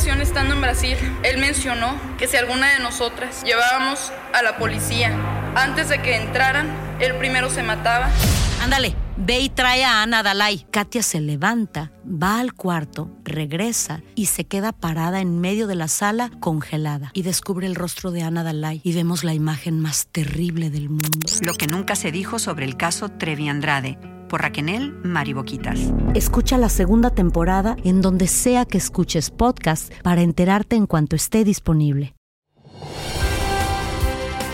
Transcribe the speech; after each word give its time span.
Estando 0.00 0.54
en 0.54 0.62
Brasil, 0.62 0.96
él 1.24 1.36
mencionó 1.36 1.94
que 2.16 2.26
si 2.26 2.38
alguna 2.38 2.72
de 2.72 2.78
nosotras 2.78 3.42
llevábamos 3.44 4.10
a 4.32 4.40
la 4.42 4.56
policía 4.56 5.12
antes 5.54 5.90
de 5.90 6.00
que 6.00 6.16
entraran, 6.16 6.70
él 7.00 7.14
primero 7.16 7.50
se 7.50 7.62
mataba. 7.62 8.08
Ándale, 8.62 8.94
ve 9.20 9.40
y 9.40 9.48
trae 9.48 9.84
a 9.84 10.02
Ana 10.02 10.22
Dalai. 10.22 10.66
Katia 10.70 11.02
se 11.02 11.20
levanta, 11.20 11.92
va 12.04 12.40
al 12.40 12.54
cuarto, 12.54 13.10
regresa 13.22 14.02
y 14.14 14.26
se 14.26 14.44
queda 14.44 14.72
parada 14.72 15.20
en 15.20 15.40
medio 15.40 15.66
de 15.66 15.74
la 15.74 15.88
sala 15.88 16.30
congelada. 16.40 17.10
Y 17.14 17.22
descubre 17.22 17.66
el 17.66 17.74
rostro 17.74 18.10
de 18.10 18.22
Ana 18.22 18.42
Dalai 18.42 18.80
y 18.82 18.92
vemos 18.92 19.24
la 19.24 19.34
imagen 19.34 19.80
más 19.80 20.06
terrible 20.06 20.70
del 20.70 20.88
mundo. 20.88 21.28
Lo 21.42 21.54
que 21.54 21.66
nunca 21.66 21.96
se 21.96 22.10
dijo 22.12 22.38
sobre 22.38 22.64
el 22.64 22.76
caso 22.76 23.08
Trevi 23.08 23.48
Andrade 23.48 23.98
por 24.28 24.42
Raquenel 24.42 24.92
Mariboquitas. 25.02 25.78
Escucha 26.14 26.56
la 26.56 26.68
segunda 26.68 27.10
temporada 27.10 27.76
en 27.84 28.00
donde 28.00 28.28
sea 28.28 28.64
que 28.64 28.78
escuches 28.78 29.30
podcast 29.30 29.92
para 30.02 30.22
enterarte 30.22 30.76
en 30.76 30.86
cuanto 30.86 31.16
esté 31.16 31.44
disponible. 31.44 32.14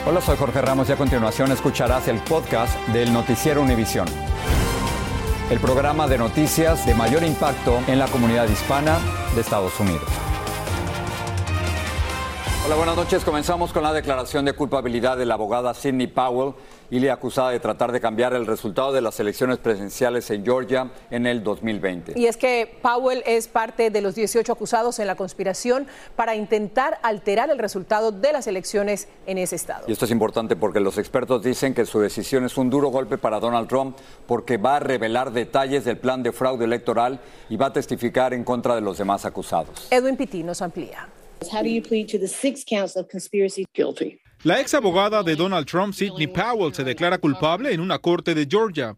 Hola, 0.08 0.20
soy 0.20 0.36
Jorge 0.36 0.62
Ramos 0.62 0.88
y 0.88 0.92
a 0.92 0.96
continuación 0.96 1.50
escucharás 1.50 2.06
el 2.08 2.18
podcast 2.20 2.78
del 2.88 3.12
Noticiero 3.12 3.60
Univisión. 3.60 4.06
El 5.48 5.60
programa 5.60 6.08
de 6.08 6.18
noticias 6.18 6.84
de 6.86 6.94
mayor 6.96 7.22
impacto 7.22 7.78
en 7.86 8.00
la 8.00 8.08
comunidad 8.08 8.48
hispana 8.48 8.98
de 9.32 9.42
Estados 9.42 9.78
Unidos. 9.78 10.02
Hola, 12.66 12.74
buenas 12.74 12.96
noches. 12.96 13.24
Comenzamos 13.24 13.72
con 13.72 13.84
la 13.84 13.92
declaración 13.92 14.44
de 14.44 14.54
culpabilidad 14.54 15.16
de 15.16 15.24
la 15.24 15.34
abogada 15.34 15.72
Sidney 15.72 16.08
Powell 16.08 16.54
y 16.90 17.00
le 17.00 17.10
acusada 17.10 17.50
de 17.50 17.60
tratar 17.60 17.92
de 17.92 18.00
cambiar 18.00 18.34
el 18.34 18.46
resultado 18.46 18.92
de 18.92 19.00
las 19.00 19.18
elecciones 19.20 19.58
presidenciales 19.58 20.30
en 20.30 20.44
Georgia 20.44 20.90
en 21.10 21.26
el 21.26 21.42
2020. 21.42 22.12
Y 22.16 22.26
es 22.26 22.36
que 22.36 22.78
Powell 22.82 23.22
es 23.26 23.48
parte 23.48 23.90
de 23.90 24.00
los 24.00 24.14
18 24.14 24.52
acusados 24.52 24.98
en 24.98 25.06
la 25.06 25.14
conspiración 25.14 25.86
para 26.14 26.34
intentar 26.34 26.98
alterar 27.02 27.50
el 27.50 27.58
resultado 27.58 28.12
de 28.12 28.32
las 28.32 28.46
elecciones 28.46 29.08
en 29.26 29.38
ese 29.38 29.56
estado. 29.56 29.84
Y 29.88 29.92
esto 29.92 30.04
es 30.04 30.10
importante 30.10 30.56
porque 30.56 30.80
los 30.80 30.98
expertos 30.98 31.42
dicen 31.42 31.74
que 31.74 31.86
su 31.86 32.00
decisión 32.00 32.44
es 32.44 32.56
un 32.56 32.70
duro 32.70 32.88
golpe 32.88 33.18
para 33.18 33.40
Donald 33.40 33.68
Trump 33.68 33.96
porque 34.26 34.56
va 34.56 34.76
a 34.76 34.80
revelar 34.80 35.32
detalles 35.32 35.84
del 35.84 35.98
plan 35.98 36.22
de 36.22 36.32
fraude 36.32 36.64
electoral 36.64 37.20
y 37.48 37.56
va 37.56 37.66
a 37.66 37.72
testificar 37.72 38.34
en 38.34 38.44
contra 38.44 38.74
de 38.74 38.80
los 38.80 38.98
demás 38.98 39.24
acusados. 39.24 39.88
Edwin 39.90 40.16
Pitti 40.16 40.42
nos 40.42 40.62
amplía. 40.62 41.08
How 41.52 41.62
do 41.62 41.68
you 41.68 41.82
plead 41.82 42.08
to 42.08 42.18
the 42.18 42.28
six 42.28 42.64
counts 42.64 42.96
of 42.96 43.08
conspiracy? 43.08 43.66
Guilty. 43.74 44.20
La 44.42 44.60
ex 44.60 44.74
abogada 44.74 45.22
de 45.22 45.34
Donald 45.34 45.66
Trump, 45.66 45.94
Sidney 45.94 46.26
Powell, 46.26 46.72
se 46.72 46.84
declara 46.84 47.18
culpable 47.18 47.72
en 47.72 47.80
una 47.80 47.98
corte 47.98 48.34
de 48.34 48.46
Georgia. 48.48 48.96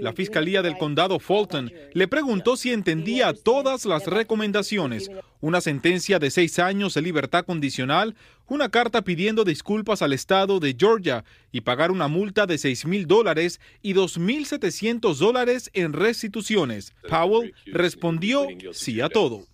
La 0.00 0.12
Fiscalía 0.12 0.62
del 0.62 0.76
Condado 0.76 1.18
Fulton 1.18 1.72
le 1.92 2.08
preguntó 2.08 2.56
si 2.56 2.72
entendía 2.72 3.32
todas 3.32 3.86
las 3.86 4.06
recomendaciones, 4.06 5.10
una 5.40 5.60
sentencia 5.60 6.18
de 6.18 6.30
seis 6.30 6.58
años 6.58 6.94
de 6.94 7.02
libertad 7.02 7.44
condicional, 7.44 8.14
una 8.46 8.68
carta 8.68 9.02
pidiendo 9.02 9.44
disculpas 9.44 10.02
al 10.02 10.12
Estado 10.12 10.58
de 10.58 10.74
Georgia 10.78 11.24
y 11.52 11.60
pagar 11.60 11.90
una 11.92 12.08
multa 12.08 12.46
de 12.46 12.58
6 12.58 12.84
mil 12.84 13.06
dólares 13.06 13.60
y 13.80 13.94
2.700 13.94 15.14
dólares 15.16 15.70
en 15.72 15.92
restituciones. 15.92 16.92
Powell 17.08 17.54
respondió 17.66 18.48
sí 18.72 19.00
a 19.00 19.08
todo. 19.08 19.46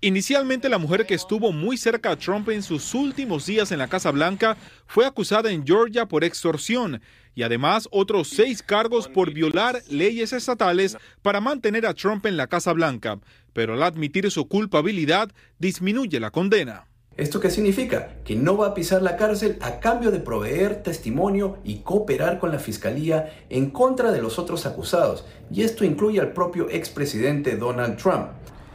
Inicialmente 0.00 0.68
la 0.68 0.78
mujer 0.78 1.04
que 1.04 1.14
estuvo 1.14 1.50
muy 1.50 1.76
cerca 1.76 2.12
a 2.12 2.16
Trump 2.16 2.48
en 2.50 2.62
sus 2.62 2.94
últimos 2.94 3.46
días 3.46 3.72
en 3.72 3.80
la 3.80 3.88
Casa 3.88 4.12
Blanca 4.12 4.56
fue 4.86 5.04
acusada 5.04 5.50
en 5.50 5.66
Georgia 5.66 6.06
por 6.06 6.22
extorsión 6.22 7.00
y 7.36 7.44
además 7.44 7.86
otros 7.92 8.30
seis 8.30 8.64
cargos 8.64 9.06
por 9.06 9.32
violar 9.32 9.82
leyes 9.88 10.32
estatales 10.32 10.96
para 11.22 11.40
mantener 11.40 11.86
a 11.86 11.94
Trump 11.94 12.26
en 12.26 12.36
la 12.36 12.48
Casa 12.48 12.72
Blanca, 12.72 13.20
pero 13.52 13.74
al 13.74 13.84
admitir 13.84 14.28
su 14.32 14.48
culpabilidad 14.48 15.30
disminuye 15.60 16.18
la 16.18 16.32
condena. 16.32 16.86
¿Esto 17.16 17.40
qué 17.40 17.50
significa? 17.50 18.16
Que 18.24 18.36
no 18.36 18.58
va 18.58 18.68
a 18.68 18.74
pisar 18.74 19.00
la 19.00 19.16
cárcel 19.16 19.56
a 19.62 19.80
cambio 19.80 20.10
de 20.10 20.18
proveer 20.18 20.82
testimonio 20.82 21.58
y 21.64 21.76
cooperar 21.76 22.38
con 22.38 22.52
la 22.52 22.58
fiscalía 22.58 23.46
en 23.48 23.70
contra 23.70 24.12
de 24.12 24.20
los 24.20 24.38
otros 24.38 24.66
acusados. 24.66 25.24
Y 25.50 25.62
esto 25.62 25.84
incluye 25.84 26.20
al 26.20 26.34
propio 26.34 26.68
expresidente 26.68 27.56
Donald 27.56 27.96
Trump. 27.96 28.28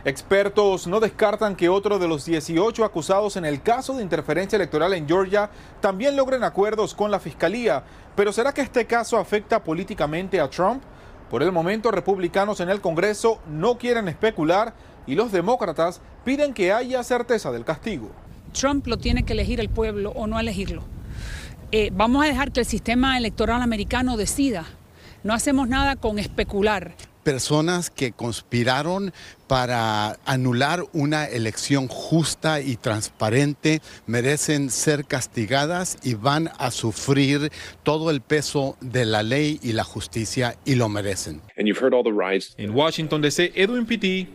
Expertos 0.04 0.88
no 0.88 1.00
descartan 1.00 1.56
que 1.56 1.70
otro 1.70 2.00
de 2.00 2.08
los 2.08 2.26
18 2.26 2.84
acusados 2.84 3.36
en 3.36 3.46
el 3.46 3.62
caso 3.62 3.94
de 3.94 4.02
interferencia 4.02 4.56
electoral 4.56 4.96
en 4.96 5.08
Georgia 5.08 5.52
también 5.80 6.16
logren 6.16 6.44
acuerdos 6.44 6.96
con 6.96 7.12
la 7.12 7.20
fiscalía. 7.20 7.84
Pero 8.16 8.34
¿será 8.34 8.52
que 8.52 8.62
este 8.62 8.88
caso 8.88 9.18
afecta 9.18 9.64
políticamente 9.64 10.40
a 10.40 10.50
Trump? 10.50 10.82
Por 11.30 11.44
el 11.44 11.52
momento, 11.52 11.92
republicanos 11.92 12.60
en 12.62 12.70
el 12.70 12.82
Congreso 12.82 13.40
no 13.48 13.78
quieren 13.78 14.08
especular 14.08 14.74
y 15.06 15.14
los 15.14 15.32
demócratas 15.32 16.02
piden 16.26 16.56
que 16.56 16.74
haya 16.74 17.04
certeza 17.04 17.52
del 17.52 17.64
castigo. 17.64 18.10
Trump 18.54 18.88
lo 18.88 18.98
tiene 18.98 19.22
que 19.22 19.34
elegir 19.34 19.60
el 19.60 19.70
pueblo 19.70 20.14
o 20.16 20.26
no 20.26 20.40
elegirlo. 20.40 20.82
Eh, 21.72 21.92
vamos 21.94 22.24
a 22.24 22.28
dejar 22.28 22.52
que 22.52 22.62
el 22.62 22.66
sistema 22.66 23.20
electoral 23.20 23.62
americano 23.62 24.18
decida. 24.18 24.66
No 25.24 25.36
hacemos 25.36 25.70
nada 25.70 25.96
con 25.96 26.18
especular 26.18 26.96
personas 27.24 27.90
que 27.90 28.12
conspiraron 28.12 29.14
para 29.48 30.18
anular 30.26 30.86
una 30.94 31.26
elección 31.26 31.88
justa 31.88 32.62
y 32.62 32.78
transparente 32.78 33.82
merecen 34.08 34.70
ser 34.70 35.06
castigadas 35.06 35.98
y 36.04 36.14
van 36.14 36.50
a 36.58 36.72
sufrir 36.72 37.52
todo 37.84 38.12
el 38.12 38.22
peso 38.22 38.78
de 38.80 39.06
la 39.06 39.24
ley 39.24 39.60
y 39.62 39.74
la 39.74 39.84
justicia 39.84 40.56
y 40.66 40.76
lo 40.76 40.88
merecen. 40.88 41.42
En 42.58 42.72
Washington 42.72 43.22
DC, 43.22 43.52
Edwin 43.56 43.86
Pitti. 43.86 44.28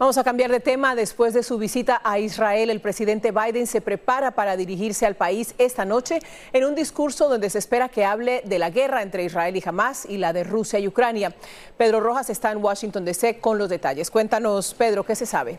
Vamos 0.00 0.16
a 0.16 0.24
cambiar 0.24 0.50
de 0.50 0.60
tema. 0.60 0.94
Después 0.94 1.34
de 1.34 1.42
su 1.42 1.58
visita 1.58 2.00
a 2.02 2.18
Israel, 2.18 2.70
el 2.70 2.80
presidente 2.80 3.32
Biden 3.32 3.66
se 3.66 3.82
prepara 3.82 4.30
para 4.30 4.56
dirigirse 4.56 5.04
al 5.04 5.14
país 5.14 5.54
esta 5.58 5.84
noche 5.84 6.20
en 6.54 6.64
un 6.64 6.74
discurso 6.74 7.28
donde 7.28 7.50
se 7.50 7.58
espera 7.58 7.90
que 7.90 8.06
hable 8.06 8.40
de 8.46 8.58
la 8.58 8.70
guerra 8.70 9.02
entre 9.02 9.24
Israel 9.24 9.54
y 9.58 9.62
Hamas 9.62 10.06
y 10.06 10.16
la 10.16 10.32
de 10.32 10.42
Rusia 10.42 10.78
y 10.78 10.88
Ucrania. 10.88 11.34
Pedro 11.76 12.00
Rojas 12.00 12.30
está 12.30 12.50
en 12.50 12.64
Washington, 12.64 13.04
D.C. 13.04 13.40
con 13.40 13.58
los 13.58 13.68
detalles. 13.68 14.10
Cuéntanos, 14.10 14.72
Pedro, 14.72 15.04
¿qué 15.04 15.14
se 15.14 15.26
sabe? 15.26 15.58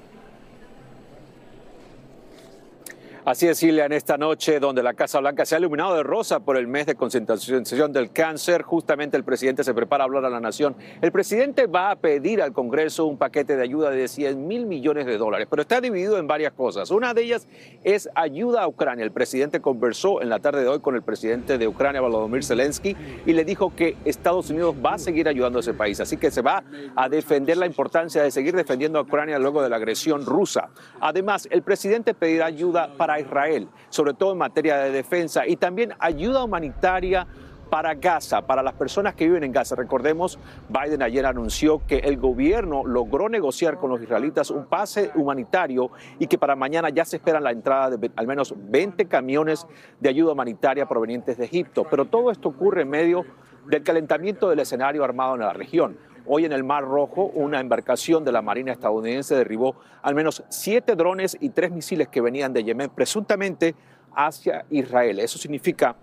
Así 3.24 3.48
es, 3.48 3.62
en 3.62 3.92
esta 3.92 4.18
noche 4.18 4.60
donde 4.60 4.82
la 4.82 4.96
Casa 4.96 5.20
Blanca 5.20 5.46
se 5.46 5.54
ha 5.54 5.60
iluminado 5.60 5.96
de 5.96 6.02
rosa 6.02 6.40
por 6.40 6.58
el 6.58 6.66
mes 6.66 6.88
de 6.88 6.96
concentración 6.96 7.94
del 7.94 8.12
cáncer, 8.12 8.64
justamente 8.64 9.16
el 9.16 9.24
presidente 9.24 9.64
se 9.64 9.76
prepara 9.76 10.04
a 10.04 10.06
hablar 10.06 10.26
a 10.26 10.30
la 10.32 10.40
nación. 10.40 10.76
El 11.04 11.12
presidente 11.12 11.68
va 11.68 11.92
a 11.92 11.96
pedir 11.98 12.42
al 12.42 12.52
Congreso 12.52 13.06
un 13.06 13.20
paquete 13.20 13.56
de 13.56 13.62
ayuda 13.62 13.92
de 13.92 14.08
100 14.08 14.48
mil 14.48 14.66
millones 14.66 15.06
de 15.06 15.20
dólares, 15.20 15.46
pero 15.48 15.62
está 15.62 15.80
dividido 15.80 16.18
en 16.18 16.26
varias 16.26 16.54
cosas. 16.54 16.90
Una 16.90 17.14
de 17.14 17.22
ellas 17.22 17.48
es 17.84 18.10
ayuda 18.16 18.64
a 18.64 18.68
Ucrania. 18.68 19.06
El 19.06 19.12
presidente 19.12 19.62
conversó 19.62 20.24
en 20.24 20.30
la 20.30 20.40
tarde 20.40 20.64
de 20.64 20.70
hoy 20.70 20.80
con 20.80 20.96
el 20.96 21.04
presidente 21.04 21.60
de 21.60 21.68
Ucrania, 21.68 22.02
Volodymyr 22.02 22.44
Zelensky, 22.44 22.98
y 23.28 23.34
le 23.34 23.46
dijo 23.46 23.72
que 23.76 23.98
Estados 24.04 24.50
Unidos 24.50 24.76
va 24.84 24.96
a 24.96 24.98
seguir 24.98 25.28
ayudando 25.28 25.60
a 25.60 25.62
ese 25.62 25.76
país. 25.76 26.00
Así 26.00 26.18
que 26.18 26.32
se 26.32 26.42
va 26.42 26.64
a 26.96 27.08
defender 27.08 27.58
la 27.58 27.68
importancia 27.68 28.24
de 28.24 28.32
seguir 28.32 28.56
defendiendo 28.56 28.98
a 28.98 29.04
Ucrania 29.04 29.38
luego 29.38 29.62
de 29.62 29.70
la 29.70 29.76
agresión 29.76 30.26
rusa. 30.26 30.70
Además, 31.00 31.48
el 31.52 31.62
presidente 31.62 32.16
pedirá 32.16 32.48
ayuda 32.48 32.90
para 32.98 33.11
Israel, 33.20 33.68
sobre 33.90 34.14
todo 34.14 34.32
en 34.32 34.38
materia 34.38 34.78
de 34.78 34.92
defensa 34.92 35.48
y 35.48 35.56
también 35.56 35.94
ayuda 36.00 36.44
humanitaria 36.44 37.28
para 37.72 37.96
Gaza, 37.96 38.42
para 38.42 38.62
las 38.62 38.74
personas 38.74 39.16
que 39.16 39.26
viven 39.26 39.46
en 39.46 39.54
Gaza. 39.54 39.76
Recordemos, 39.76 40.38
Biden 40.68 41.02
ayer 41.02 41.26
anunció 41.26 41.82
que 41.88 42.00
el 42.00 42.18
gobierno 42.18 42.86
logró 42.86 43.30
negociar 43.30 43.78
con 43.78 43.90
los 43.90 44.02
israelitas 44.02 44.52
un 44.52 44.66
pase 44.66 45.10
humanitario 45.16 45.90
y 46.20 46.28
que 46.28 46.38
para 46.38 46.58
mañana 46.58 46.90
ya 46.90 47.06
se 47.06 47.16
espera 47.16 47.40
la 47.40 47.52
entrada 47.52 47.96
de 47.96 48.12
al 48.18 48.28
menos 48.28 48.54
20 48.58 49.06
camiones 49.06 49.66
de 50.02 50.10
ayuda 50.10 50.34
humanitaria 50.34 50.86
provenientes 50.86 51.38
de 51.38 51.46
Egipto. 51.46 51.88
Pero 51.90 52.04
todo 52.04 52.30
esto 52.30 52.50
ocurre 52.50 52.82
en 52.82 52.90
medio 52.90 53.26
del 53.66 53.84
calentamiento 53.84 54.50
del 54.50 54.60
escenario 54.60 55.06
armado 55.06 55.36
en 55.36 55.42
la 55.42 55.54
región. 55.54 55.98
Hoy 56.28 56.46
en 56.46 56.52
el 56.52 56.64
Mar 56.64 56.84
Rojo, 56.84 57.32
una 57.34 57.60
embarcación 57.60 58.24
de 58.24 58.32
la 58.32 58.44
Marina 58.44 58.72
estadounidense 58.72 59.36
derribó 59.36 59.76
al 60.04 60.14
menos 60.14 60.44
siete 60.50 60.96
drones 60.96 61.36
y 61.40 61.50
tres 61.50 61.72
misiles 61.72 62.08
que 62.10 62.22
venían 62.22 62.54
de 62.54 62.64
Yemen, 62.64 62.92
presuntamente 62.92 63.76
hacia 64.16 64.66
Israel. 64.70 65.20
Eso 65.20 65.40
significa 65.40 65.96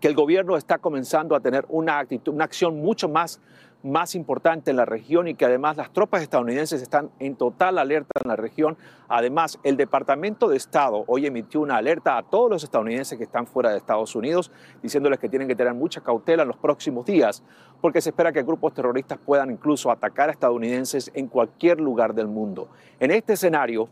que 0.00 0.06
el 0.06 0.14
gobierno 0.14 0.56
está 0.56 0.78
comenzando 0.78 1.34
a 1.34 1.40
tener 1.40 1.64
una 1.68 1.98
actitud, 1.98 2.32
una 2.32 2.44
acción 2.44 2.80
mucho 2.80 3.08
más 3.08 3.40
más 3.82 4.14
importante 4.14 4.70
en 4.70 4.76
la 4.76 4.84
región 4.84 5.28
y 5.28 5.34
que 5.34 5.44
además 5.44 5.76
las 5.76 5.92
tropas 5.92 6.22
estadounidenses 6.22 6.82
están 6.82 7.10
en 7.18 7.36
total 7.36 7.78
alerta 7.78 8.20
en 8.22 8.28
la 8.28 8.36
región. 8.36 8.76
Además, 9.08 9.58
el 9.64 9.76
Departamento 9.76 10.48
de 10.48 10.56
Estado 10.56 11.04
hoy 11.06 11.26
emitió 11.26 11.60
una 11.60 11.76
alerta 11.76 12.16
a 12.16 12.22
todos 12.22 12.50
los 12.50 12.64
estadounidenses 12.64 13.18
que 13.18 13.24
están 13.24 13.46
fuera 13.46 13.70
de 13.70 13.78
Estados 13.78 14.14
Unidos, 14.14 14.50
diciéndoles 14.82 15.18
que 15.18 15.28
tienen 15.28 15.48
que 15.48 15.56
tener 15.56 15.74
mucha 15.74 16.00
cautela 16.00 16.42
en 16.42 16.48
los 16.48 16.56
próximos 16.56 17.04
días, 17.04 17.42
porque 17.82 18.00
se 18.00 18.10
espera 18.10 18.32
que 18.32 18.44
grupos 18.44 18.72
terroristas 18.72 19.18
puedan 19.18 19.50
incluso 19.50 19.90
atacar 19.90 20.28
a 20.28 20.32
estadounidenses 20.32 21.10
en 21.14 21.26
cualquier 21.26 21.80
lugar 21.80 22.14
del 22.14 22.28
mundo. 22.28 22.68
En 23.00 23.10
este 23.10 23.32
escenario, 23.32 23.88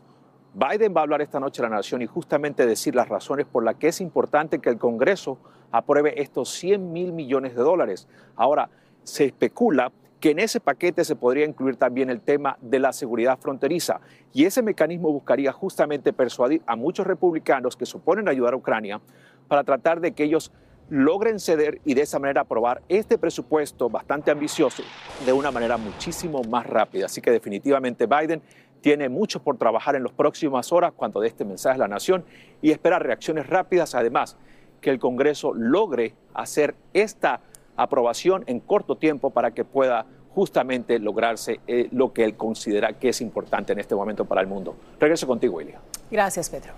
Biden 0.55 0.95
va 0.97 1.01
a 1.01 1.03
hablar 1.03 1.21
esta 1.21 1.41
noche 1.41 1.61
a 1.61 1.69
la 1.69 1.75
nación 1.75 2.01
y 2.01 2.07
justamente 2.07 2.67
decir 2.67 2.95
las 2.95 3.09
razones 3.09 3.47
por 3.47 3.65
las 3.65 3.75
que 3.75 3.89
es 3.89 4.01
importante 4.01 4.61
que 4.61 4.71
el 4.71 4.79
Congreso 4.79 5.39
apruebe 5.73 6.23
estos 6.23 6.51
100 6.51 6.93
mil 6.93 7.13
millones 7.13 7.57
de 7.57 7.63
dólares. 7.63 8.07
Ahora, 8.37 8.71
se 9.03 9.25
especula 9.25 9.91
que 10.21 10.31
en 10.31 10.39
ese 10.39 10.61
paquete 10.61 11.05
se 11.05 11.17
podría 11.17 11.45
incluir 11.45 11.75
también 11.75 12.11
el 12.11 12.21
tema 12.21 12.59
de 12.61 12.79
la 12.79 12.93
seguridad 12.93 13.39
fronteriza. 13.41 14.01
Y 14.33 14.45
ese 14.45 14.63
mecanismo 14.63 15.11
buscaría 15.11 15.51
justamente 15.51 16.13
persuadir 16.13 16.63
a 16.67 16.77
muchos 16.77 17.09
republicanos 17.09 17.77
que 17.77 17.87
suponen 17.87 18.29
ayudar 18.29 18.55
a 18.55 18.57
Ucrania 18.57 19.01
para 19.49 19.65
tratar 19.65 20.01
de 20.01 20.13
que 20.13 20.23
ellos 20.23 20.53
logren 20.91 21.39
ceder 21.39 21.81
y 21.85 21.95
de 21.95 22.03
esa 22.03 22.19
manera 22.19 22.43
aprobar 22.43 22.83
este 22.89 23.17
presupuesto 23.17 23.89
bastante 23.89 24.31
ambicioso 24.31 24.83
de 25.25 25.33
una 25.33 25.51
manera 25.51 25.77
muchísimo 25.77 26.43
más 26.43 26.67
rápida. 26.67 27.07
Así 27.07 27.21
que 27.21 27.31
definitivamente 27.31 28.07
Biden 28.07 28.43
tiene 28.81 29.09
mucho 29.09 29.43
por 29.43 29.57
trabajar 29.57 29.95
en 29.95 30.03
las 30.03 30.13
próximas 30.13 30.73
horas 30.73 30.93
cuando 30.95 31.21
dé 31.21 31.29
este 31.29 31.45
mensaje 31.45 31.77
a 31.77 31.79
la 31.79 31.89
nación 31.89 32.25
y 32.61 32.71
espera 32.71 32.99
reacciones 32.99 33.47
rápidas, 33.47 33.95
además 33.95 34.37
que 34.81 34.91
el 34.91 34.99
Congreso 34.99 35.55
logre 35.55 36.15
hacer 36.35 36.75
esta 36.93 37.41
aprobación 37.77 38.45
en 38.47 38.61
corto 38.61 38.97
tiempo 38.97 39.31
para 39.31 39.53
que 39.53 39.65
pueda 39.65 40.07
justamente 40.35 40.99
lograrse 40.99 41.61
eh, 41.67 41.89
lo 41.93 42.13
que 42.13 42.25
él 42.25 42.37
considera 42.37 42.93
que 42.95 43.11
es 43.11 43.21
importante 43.21 43.73
en 43.73 43.81
este 43.81 43.95
momento 43.95 44.25
para 44.25 44.41
el 44.41 44.47
mundo. 44.47 44.77
Regreso 44.99 45.27
contigo, 45.27 45.61
Elia. 45.61 45.81
Gracias, 46.11 46.51
Pedro. 46.51 46.73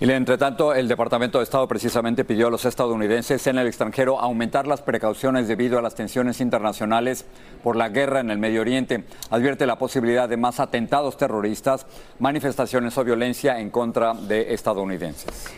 Y 0.00 0.10
entre 0.10 0.38
tanto, 0.38 0.72
el 0.72 0.88
Departamento 0.88 1.38
de 1.38 1.44
Estado 1.44 1.68
precisamente 1.68 2.24
pidió 2.24 2.46
a 2.46 2.50
los 2.50 2.64
estadounidenses 2.64 3.46
en 3.46 3.58
el 3.58 3.66
extranjero 3.66 4.18
aumentar 4.18 4.66
las 4.66 4.80
precauciones 4.80 5.46
debido 5.46 5.78
a 5.78 5.82
las 5.82 5.94
tensiones 5.94 6.40
internacionales 6.40 7.26
por 7.62 7.76
la 7.76 7.90
guerra 7.90 8.20
en 8.20 8.30
el 8.30 8.38
Medio 8.38 8.62
Oriente. 8.62 9.04
Advierte 9.28 9.66
la 9.66 9.76
posibilidad 9.76 10.26
de 10.26 10.38
más 10.38 10.58
atentados 10.58 11.18
terroristas, 11.18 11.86
manifestaciones 12.18 12.96
o 12.96 13.04
violencia 13.04 13.60
en 13.60 13.68
contra 13.68 14.14
de 14.14 14.54
estadounidenses. 14.54 15.50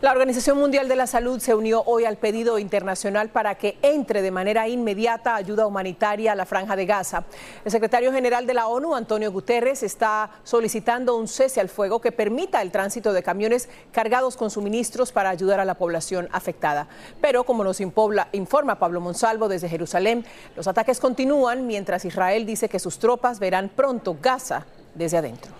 La 0.00 0.12
Organización 0.12 0.56
Mundial 0.56 0.88
de 0.88 0.96
la 0.96 1.06
Salud 1.06 1.40
se 1.40 1.54
unió 1.54 1.82
hoy 1.84 2.06
al 2.06 2.16
pedido 2.16 2.58
internacional 2.58 3.28
para 3.28 3.56
que 3.56 3.76
entre 3.82 4.22
de 4.22 4.30
manera 4.30 4.66
inmediata 4.66 5.34
ayuda 5.34 5.66
humanitaria 5.66 6.32
a 6.32 6.34
la 6.34 6.46
franja 6.46 6.74
de 6.74 6.86
Gaza. 6.86 7.24
El 7.66 7.70
secretario 7.70 8.10
general 8.10 8.46
de 8.46 8.54
la 8.54 8.66
ONU, 8.66 8.94
Antonio 8.94 9.30
Guterres, 9.30 9.82
está 9.82 10.30
solicitando 10.42 11.16
un 11.16 11.28
cese 11.28 11.60
al 11.60 11.68
fuego 11.68 12.00
que 12.00 12.12
permita 12.12 12.62
el 12.62 12.70
tránsito 12.70 13.12
de 13.12 13.22
camiones 13.22 13.68
cargados 13.92 14.38
con 14.38 14.50
suministros 14.50 15.12
para 15.12 15.28
ayudar 15.28 15.60
a 15.60 15.66
la 15.66 15.74
población 15.74 16.30
afectada. 16.32 16.88
Pero, 17.20 17.44
como 17.44 17.62
nos 17.62 17.82
informa 17.82 18.78
Pablo 18.78 19.02
Monsalvo 19.02 19.48
desde 19.48 19.68
Jerusalén, 19.68 20.24
los 20.56 20.66
ataques 20.66 20.98
continúan 20.98 21.66
mientras 21.66 22.06
Israel 22.06 22.46
dice 22.46 22.70
que 22.70 22.78
sus 22.78 22.98
tropas 22.98 23.38
verán 23.38 23.68
pronto 23.68 24.16
Gaza 24.18 24.64
desde 24.94 25.18
adentro. 25.18 25.52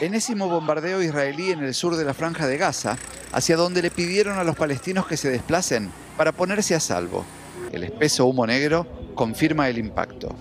Enésimo 0.00 0.48
bombardeo 0.48 1.02
israelí 1.02 1.52
en 1.52 1.62
el 1.62 1.72
sur 1.72 1.94
de 1.94 2.04
la 2.04 2.14
franja 2.14 2.48
de 2.48 2.58
Gaza, 2.58 2.96
hacia 3.32 3.56
donde 3.56 3.80
le 3.80 3.92
pidieron 3.92 4.38
a 4.38 4.44
los 4.44 4.56
palestinos 4.56 5.06
que 5.06 5.16
se 5.16 5.30
desplacen 5.30 5.90
para 6.16 6.32
ponerse 6.32 6.74
a 6.74 6.80
salvo. 6.80 7.24
El 7.70 7.84
espeso 7.84 8.26
humo 8.26 8.44
negro 8.44 8.86
confirma 9.14 9.68
el 9.68 9.78
impacto. 9.78 10.34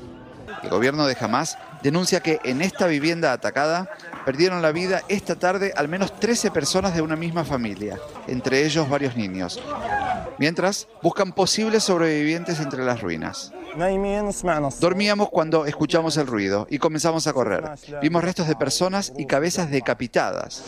El 0.64 0.70
gobierno 0.70 1.06
de 1.06 1.16
Hamas 1.20 1.58
denuncia 1.84 2.22
que 2.22 2.40
en 2.44 2.62
esta 2.62 2.88
vivienda 2.88 3.32
atacada 3.32 3.90
perdieron 4.26 4.62
la 4.62 4.72
vida 4.72 5.04
esta 5.08 5.36
tarde 5.36 5.72
al 5.76 5.88
menos 5.88 6.20
13 6.20 6.50
personas 6.50 6.96
de 6.96 7.02
una 7.02 7.16
misma 7.16 7.44
familia, 7.44 8.00
entre 8.28 8.66
ellos 8.66 8.90
varios 8.90 9.16
niños. 9.16 9.62
Mientras, 10.40 10.88
buscan 11.04 11.32
posibles 11.32 11.84
sobrevivientes 11.84 12.60
entre 12.60 12.84
las 12.84 13.02
ruinas. 13.02 13.52
Dormíamos 14.80 15.30
cuando 15.30 15.66
escuchamos 15.66 16.18
el 16.18 16.28
ruido 16.28 16.68
y 16.70 16.78
comenzamos 16.78 17.28
a 17.28 17.34
correr. 17.34 17.64
Vimos 18.02 18.24
restos 18.24 18.48
de 18.48 18.56
personas 18.56 19.14
y 19.18 19.26
cabezas 19.26 19.72
decapitadas. 19.72 20.62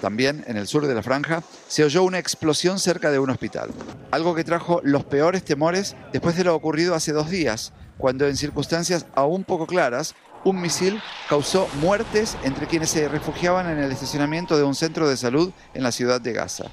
También, 0.00 0.42
en 0.48 0.56
el 0.56 0.66
sur 0.66 0.86
de 0.86 0.94
la 0.96 1.02
franja, 1.02 1.44
se 1.68 1.84
oyó 1.84 2.02
una 2.02 2.18
explosión 2.18 2.80
cerca 2.80 3.12
de 3.12 3.20
un 3.20 3.30
hospital. 3.30 3.70
Algo 4.10 4.34
que 4.34 4.42
trajo 4.42 4.80
los 4.82 5.04
peores 5.04 5.44
temores 5.44 5.94
después 6.12 6.36
de 6.36 6.42
lo 6.42 6.56
ocurrido 6.56 6.96
hace 6.96 7.12
dos 7.12 7.30
días, 7.30 7.72
cuando 7.98 8.26
en 8.26 8.36
circunstancias 8.36 9.06
aún 9.14 9.44
poco 9.44 9.68
claras, 9.68 10.16
un 10.42 10.60
misil 10.60 11.00
causó 11.28 11.68
muertes 11.80 12.36
entre 12.42 12.66
quienes 12.66 12.90
se 12.90 13.08
refugiaban 13.08 13.70
en 13.70 13.78
el 13.78 13.92
estacionamiento 13.92 14.56
de 14.56 14.64
un 14.64 14.74
centro 14.74 15.08
de 15.08 15.16
salud 15.16 15.52
en 15.72 15.84
la 15.84 15.92
ciudad 15.92 16.20
de 16.20 16.32
Gaza. 16.32 16.64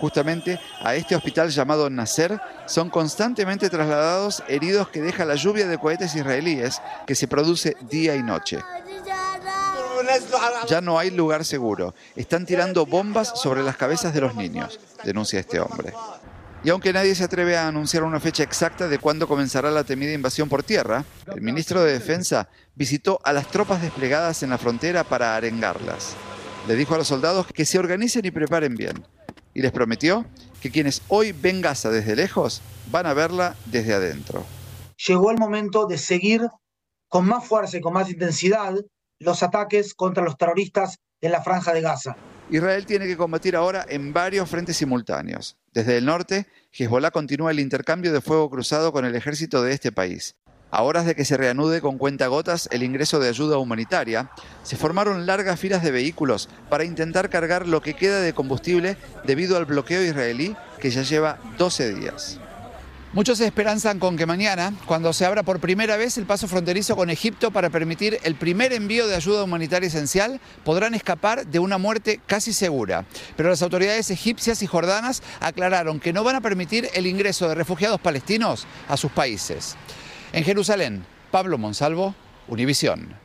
Justamente 0.00 0.60
a 0.80 0.94
este 0.94 1.16
hospital 1.16 1.50
llamado 1.50 1.88
Nasser 1.88 2.40
son 2.66 2.90
constantemente 2.90 3.70
trasladados 3.70 4.42
heridos 4.48 4.88
que 4.88 5.00
deja 5.00 5.24
la 5.24 5.36
lluvia 5.36 5.66
de 5.66 5.78
cohetes 5.78 6.14
israelíes 6.14 6.80
que 7.06 7.14
se 7.14 7.28
produce 7.28 7.76
día 7.88 8.14
y 8.14 8.22
noche. 8.22 8.58
Ya 10.68 10.80
no 10.80 10.98
hay 10.98 11.10
lugar 11.10 11.44
seguro. 11.44 11.94
Están 12.14 12.46
tirando 12.46 12.86
bombas 12.86 13.32
sobre 13.34 13.62
las 13.62 13.76
cabezas 13.76 14.12
de 14.12 14.20
los 14.20 14.34
niños, 14.34 14.78
denuncia 15.04 15.40
este 15.40 15.60
hombre. 15.60 15.92
Y 16.64 16.70
aunque 16.70 16.92
nadie 16.92 17.14
se 17.14 17.24
atreve 17.24 17.56
a 17.56 17.68
anunciar 17.68 18.02
una 18.02 18.18
fecha 18.18 18.42
exacta 18.42 18.88
de 18.88 18.98
cuándo 18.98 19.28
comenzará 19.28 19.70
la 19.70 19.84
temida 19.84 20.12
invasión 20.12 20.48
por 20.48 20.62
tierra, 20.62 21.04
el 21.32 21.40
ministro 21.40 21.82
de 21.82 21.92
Defensa 21.92 22.48
visitó 22.74 23.20
a 23.24 23.32
las 23.32 23.46
tropas 23.48 23.82
desplegadas 23.82 24.42
en 24.42 24.50
la 24.50 24.58
frontera 24.58 25.04
para 25.04 25.36
arengarlas. 25.36 26.14
Le 26.66 26.74
dijo 26.74 26.94
a 26.94 26.98
los 26.98 27.06
soldados 27.06 27.46
que 27.46 27.64
se 27.64 27.78
organicen 27.78 28.24
y 28.24 28.32
preparen 28.32 28.74
bien, 28.74 29.06
y 29.56 29.62
les 29.62 29.72
prometió 29.72 30.26
que 30.60 30.70
quienes 30.70 31.00
hoy 31.08 31.32
ven 31.32 31.62
Gaza 31.62 31.88
desde 31.90 32.14
lejos 32.14 32.60
van 32.90 33.06
a 33.06 33.14
verla 33.14 33.56
desde 33.64 33.94
adentro. 33.94 34.44
Llegó 35.06 35.30
el 35.30 35.38
momento 35.38 35.86
de 35.86 35.96
seguir 35.96 36.42
con 37.08 37.26
más 37.26 37.46
fuerza 37.46 37.78
y 37.78 37.80
con 37.80 37.94
más 37.94 38.10
intensidad 38.10 38.74
los 39.18 39.42
ataques 39.42 39.94
contra 39.94 40.22
los 40.22 40.36
terroristas 40.36 40.98
en 41.22 41.32
la 41.32 41.42
franja 41.42 41.72
de 41.72 41.80
Gaza. 41.80 42.16
Israel 42.50 42.84
tiene 42.84 43.06
que 43.06 43.16
combatir 43.16 43.56
ahora 43.56 43.86
en 43.88 44.12
varios 44.12 44.46
frentes 44.50 44.76
simultáneos. 44.76 45.56
Desde 45.72 45.96
el 45.96 46.04
norte, 46.04 46.46
Hezbollah 46.72 47.10
continúa 47.10 47.50
el 47.50 47.58
intercambio 47.58 48.12
de 48.12 48.20
fuego 48.20 48.50
cruzado 48.50 48.92
con 48.92 49.06
el 49.06 49.16
ejército 49.16 49.62
de 49.62 49.72
este 49.72 49.90
país. 49.90 50.36
A 50.70 50.82
horas 50.82 51.06
de 51.06 51.14
que 51.14 51.24
se 51.24 51.36
reanude 51.36 51.80
con 51.80 51.96
cuentagotas 51.96 52.68
el 52.72 52.82
ingreso 52.82 53.20
de 53.20 53.28
ayuda 53.28 53.58
humanitaria, 53.58 54.30
se 54.62 54.76
formaron 54.76 55.24
largas 55.24 55.60
filas 55.60 55.82
de 55.82 55.92
vehículos 55.92 56.48
para 56.68 56.84
intentar 56.84 57.30
cargar 57.30 57.68
lo 57.68 57.80
que 57.80 57.94
queda 57.94 58.20
de 58.20 58.32
combustible 58.32 58.96
debido 59.24 59.56
al 59.56 59.64
bloqueo 59.64 60.02
israelí 60.02 60.56
que 60.80 60.90
ya 60.90 61.02
lleva 61.02 61.38
12 61.56 61.94
días. 61.94 62.40
Muchos 63.12 63.38
se 63.38 63.46
esperanzan 63.46 63.98
con 63.98 64.18
que 64.18 64.26
mañana, 64.26 64.74
cuando 64.84 65.12
se 65.14 65.24
abra 65.24 65.42
por 65.42 65.58
primera 65.58 65.96
vez 65.96 66.18
el 66.18 66.26
paso 66.26 66.48
fronterizo 66.48 66.96
con 66.96 67.08
Egipto 67.08 67.50
para 67.50 67.70
permitir 67.70 68.18
el 68.24 68.34
primer 68.34 68.74
envío 68.74 69.06
de 69.06 69.14
ayuda 69.14 69.44
humanitaria 69.44 69.86
esencial, 69.86 70.38
podrán 70.64 70.94
escapar 70.94 71.46
de 71.46 71.58
una 71.58 71.78
muerte 71.78 72.20
casi 72.26 72.52
segura. 72.52 73.06
Pero 73.34 73.48
las 73.48 73.62
autoridades 73.62 74.10
egipcias 74.10 74.60
y 74.62 74.66
jordanas 74.66 75.22
aclararon 75.40 75.98
que 75.98 76.12
no 76.12 76.24
van 76.24 76.36
a 76.36 76.42
permitir 76.42 76.90
el 76.92 77.06
ingreso 77.06 77.48
de 77.48 77.54
refugiados 77.54 78.00
palestinos 78.00 78.66
a 78.86 78.98
sus 78.98 79.10
países. 79.12 79.76
En 80.32 80.44
Jerusalén, 80.44 81.06
Pablo 81.30 81.56
Monsalvo, 81.56 82.14
Univisión. 82.48 83.16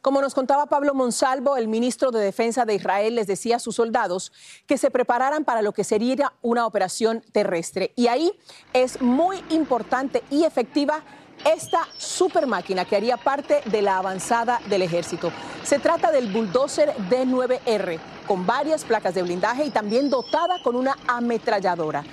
Como 0.00 0.20
nos 0.20 0.34
contaba 0.34 0.66
Pablo 0.66 0.94
Monsalvo, 0.94 1.56
el 1.56 1.68
ministro 1.68 2.10
de 2.10 2.20
Defensa 2.20 2.64
de 2.64 2.74
Israel 2.74 3.14
les 3.14 3.28
decía 3.28 3.56
a 3.56 3.60
sus 3.60 3.76
soldados 3.76 4.32
que 4.66 4.76
se 4.76 4.90
prepararan 4.90 5.44
para 5.44 5.62
lo 5.62 5.72
que 5.72 5.84
sería 5.84 6.32
una 6.42 6.66
operación 6.66 7.22
terrestre. 7.30 7.92
Y 7.94 8.08
ahí 8.08 8.32
es 8.72 9.00
muy 9.00 9.44
importante 9.50 10.24
y 10.28 10.42
efectiva 10.42 11.04
esta 11.44 11.86
super 11.98 12.48
máquina 12.48 12.84
que 12.84 12.96
haría 12.96 13.16
parte 13.16 13.62
de 13.66 13.82
la 13.82 13.98
avanzada 13.98 14.60
del 14.68 14.82
ejército. 14.82 15.32
Se 15.62 15.78
trata 15.78 16.10
del 16.10 16.32
bulldozer 16.32 16.94
D9R, 17.08 18.00
con 18.26 18.44
varias 18.44 18.84
placas 18.84 19.14
de 19.14 19.22
blindaje 19.22 19.64
y 19.64 19.70
también 19.70 20.10
dotada 20.10 20.60
con 20.64 20.74
una 20.74 20.96
ametralladora. 21.06 22.04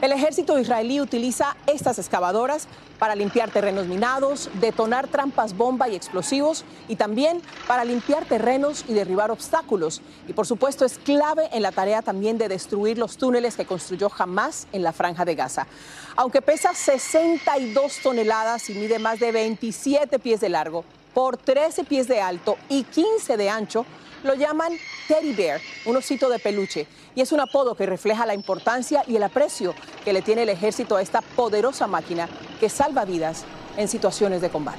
El 0.00 0.12
ejército 0.12 0.56
israelí 0.60 1.00
utiliza 1.00 1.56
estas 1.66 1.98
excavadoras 1.98 2.68
para 3.00 3.16
limpiar 3.16 3.50
terrenos 3.50 3.86
minados, 3.86 4.48
detonar 4.60 5.08
trampas 5.08 5.56
bomba 5.56 5.88
y 5.88 5.96
explosivos 5.96 6.64
y 6.86 6.94
también 6.94 7.42
para 7.66 7.84
limpiar 7.84 8.24
terrenos 8.24 8.84
y 8.86 8.92
derribar 8.92 9.32
obstáculos. 9.32 10.00
Y 10.28 10.34
por 10.34 10.46
supuesto 10.46 10.84
es 10.84 10.98
clave 10.98 11.48
en 11.52 11.62
la 11.62 11.72
tarea 11.72 12.02
también 12.02 12.38
de 12.38 12.48
destruir 12.48 12.96
los 12.96 13.16
túneles 13.16 13.56
que 13.56 13.66
construyó 13.66 14.08
Hamas 14.16 14.68
en 14.72 14.84
la 14.84 14.92
franja 14.92 15.24
de 15.24 15.34
Gaza. 15.34 15.66
Aunque 16.14 16.42
pesa 16.42 16.74
62 16.74 18.00
toneladas 18.00 18.70
y 18.70 18.74
mide 18.74 19.00
más 19.00 19.18
de 19.18 19.32
27 19.32 20.20
pies 20.20 20.40
de 20.40 20.48
largo, 20.48 20.84
por 21.12 21.36
13 21.36 21.82
pies 21.82 22.06
de 22.06 22.20
alto 22.20 22.56
y 22.68 22.84
15 22.84 23.36
de 23.36 23.50
ancho, 23.50 23.84
lo 24.22 24.34
llaman 24.34 24.72
Teddy 25.06 25.32
Bear, 25.32 25.60
un 25.86 25.96
osito 25.96 26.28
de 26.28 26.38
peluche, 26.38 26.86
y 27.14 27.20
es 27.20 27.32
un 27.32 27.40
apodo 27.40 27.74
que 27.74 27.86
refleja 27.86 28.26
la 28.26 28.34
importancia 28.34 29.02
y 29.06 29.16
el 29.16 29.22
aprecio 29.22 29.74
que 30.04 30.12
le 30.12 30.22
tiene 30.22 30.42
el 30.42 30.48
ejército 30.48 30.96
a 30.96 31.02
esta 31.02 31.20
poderosa 31.20 31.86
máquina 31.86 32.28
que 32.60 32.68
salva 32.68 33.04
vidas 33.04 33.44
en 33.76 33.88
situaciones 33.88 34.40
de 34.40 34.50
combate. 34.50 34.78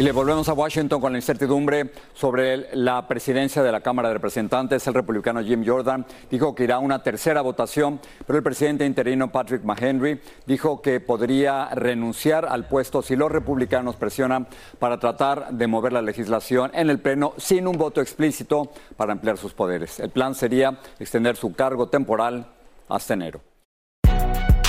Y 0.00 0.02
le 0.02 0.12
volvemos 0.12 0.48
a 0.48 0.54
Washington 0.54 0.98
con 0.98 1.12
la 1.12 1.18
incertidumbre 1.18 1.90
sobre 2.14 2.74
la 2.74 3.06
presidencia 3.06 3.62
de 3.62 3.70
la 3.70 3.82
Cámara 3.82 4.08
de 4.08 4.14
Representantes. 4.14 4.86
El 4.86 4.94
republicano 4.94 5.42
Jim 5.42 5.62
Jordan 5.62 6.06
dijo 6.30 6.54
que 6.54 6.64
irá 6.64 6.76
a 6.76 6.78
una 6.78 7.02
tercera 7.02 7.42
votación, 7.42 8.00
pero 8.26 8.38
el 8.38 8.42
presidente 8.42 8.86
interino 8.86 9.30
Patrick 9.30 9.62
McHenry 9.62 10.18
dijo 10.46 10.80
que 10.80 11.00
podría 11.00 11.68
renunciar 11.74 12.46
al 12.46 12.66
puesto 12.66 13.02
si 13.02 13.14
los 13.14 13.30
republicanos 13.30 13.96
presionan 13.96 14.48
para 14.78 14.98
tratar 14.98 15.50
de 15.50 15.66
mover 15.66 15.92
la 15.92 16.00
legislación 16.00 16.70
en 16.72 16.88
el 16.88 16.98
Pleno 16.98 17.34
sin 17.36 17.66
un 17.66 17.76
voto 17.76 18.00
explícito 18.00 18.72
para 18.96 19.12
ampliar 19.12 19.36
sus 19.36 19.52
poderes. 19.52 20.00
El 20.00 20.08
plan 20.08 20.34
sería 20.34 20.78
extender 20.98 21.36
su 21.36 21.52
cargo 21.52 21.90
temporal 21.90 22.46
hasta 22.88 23.12
enero. 23.12 23.42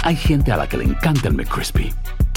Hay 0.03 0.17
gente 0.17 0.51
a 0.51 0.57
la 0.57 0.67
que 0.67 0.75
le 0.75 0.83
encanta 0.83 1.29
el 1.29 1.35
McCrispy 1.35 1.93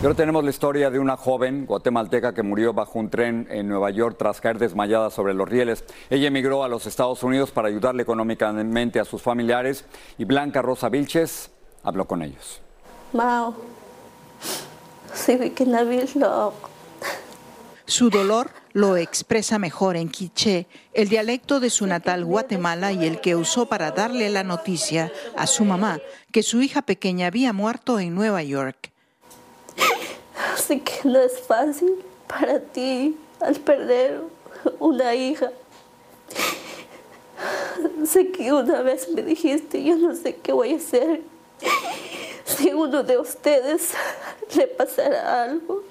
Y 0.00 0.02
ahora 0.02 0.16
tenemos 0.16 0.42
la 0.42 0.48
historia 0.48 0.88
de 0.88 0.98
una 0.98 1.18
joven 1.18 1.66
guatemalteca 1.66 2.32
que 2.32 2.42
murió 2.42 2.72
bajo 2.72 2.98
un 2.98 3.10
tren 3.10 3.46
en 3.50 3.68
Nueva 3.68 3.90
York 3.90 4.16
tras 4.18 4.40
caer 4.40 4.58
desmayada 4.58 5.10
sobre 5.10 5.34
los 5.34 5.46
rieles. 5.46 5.84
Ella 6.08 6.28
emigró 6.28 6.64
a 6.64 6.68
los 6.68 6.86
Estados 6.86 7.22
Unidos 7.22 7.50
para 7.50 7.68
ayudarle 7.68 8.02
económicamente 8.02 8.98
a 8.98 9.04
sus 9.04 9.20
familiares 9.20 9.84
y 10.16 10.24
Blanca 10.24 10.62
Rosa 10.62 10.88
Vilches 10.88 11.50
habló 11.82 12.06
con 12.06 12.22
ellos. 12.22 12.62
Mao, 13.12 13.54
Su 17.84 18.08
dolor 18.08 18.48
lo 18.72 18.96
expresa 18.96 19.58
mejor 19.58 19.96
en 19.96 20.08
quiché, 20.08 20.66
el 20.94 21.10
dialecto 21.10 21.60
de 21.60 21.68
su 21.68 21.86
natal 21.86 22.24
Guatemala 22.24 22.92
y 22.92 23.04
el 23.04 23.20
que 23.20 23.36
usó 23.36 23.66
para 23.66 23.90
darle 23.90 24.30
la 24.30 24.44
noticia 24.44 25.12
a 25.36 25.46
su 25.46 25.66
mamá 25.66 25.98
que 26.32 26.42
su 26.42 26.62
hija 26.62 26.80
pequeña 26.80 27.26
había 27.26 27.52
muerto 27.52 28.00
en 28.00 28.14
Nueva 28.14 28.42
York. 28.42 28.89
Sé 30.70 30.82
que 30.82 31.08
no 31.08 31.18
es 31.18 31.40
fácil 31.40 31.96
para 32.28 32.60
ti 32.60 33.16
al 33.40 33.56
perder 33.56 34.20
una 34.78 35.16
hija. 35.16 35.50
Sé 38.06 38.30
que 38.30 38.52
una 38.52 38.80
vez 38.80 39.08
me 39.12 39.22
dijiste, 39.22 39.82
yo 39.82 39.96
no 39.96 40.14
sé 40.14 40.36
qué 40.36 40.52
voy 40.52 40.74
a 40.74 40.76
hacer 40.76 41.22
si 42.44 42.72
uno 42.72 43.02
de 43.02 43.18
ustedes 43.18 43.94
le 44.54 44.68
pasara 44.68 45.42
algo. 45.42 45.82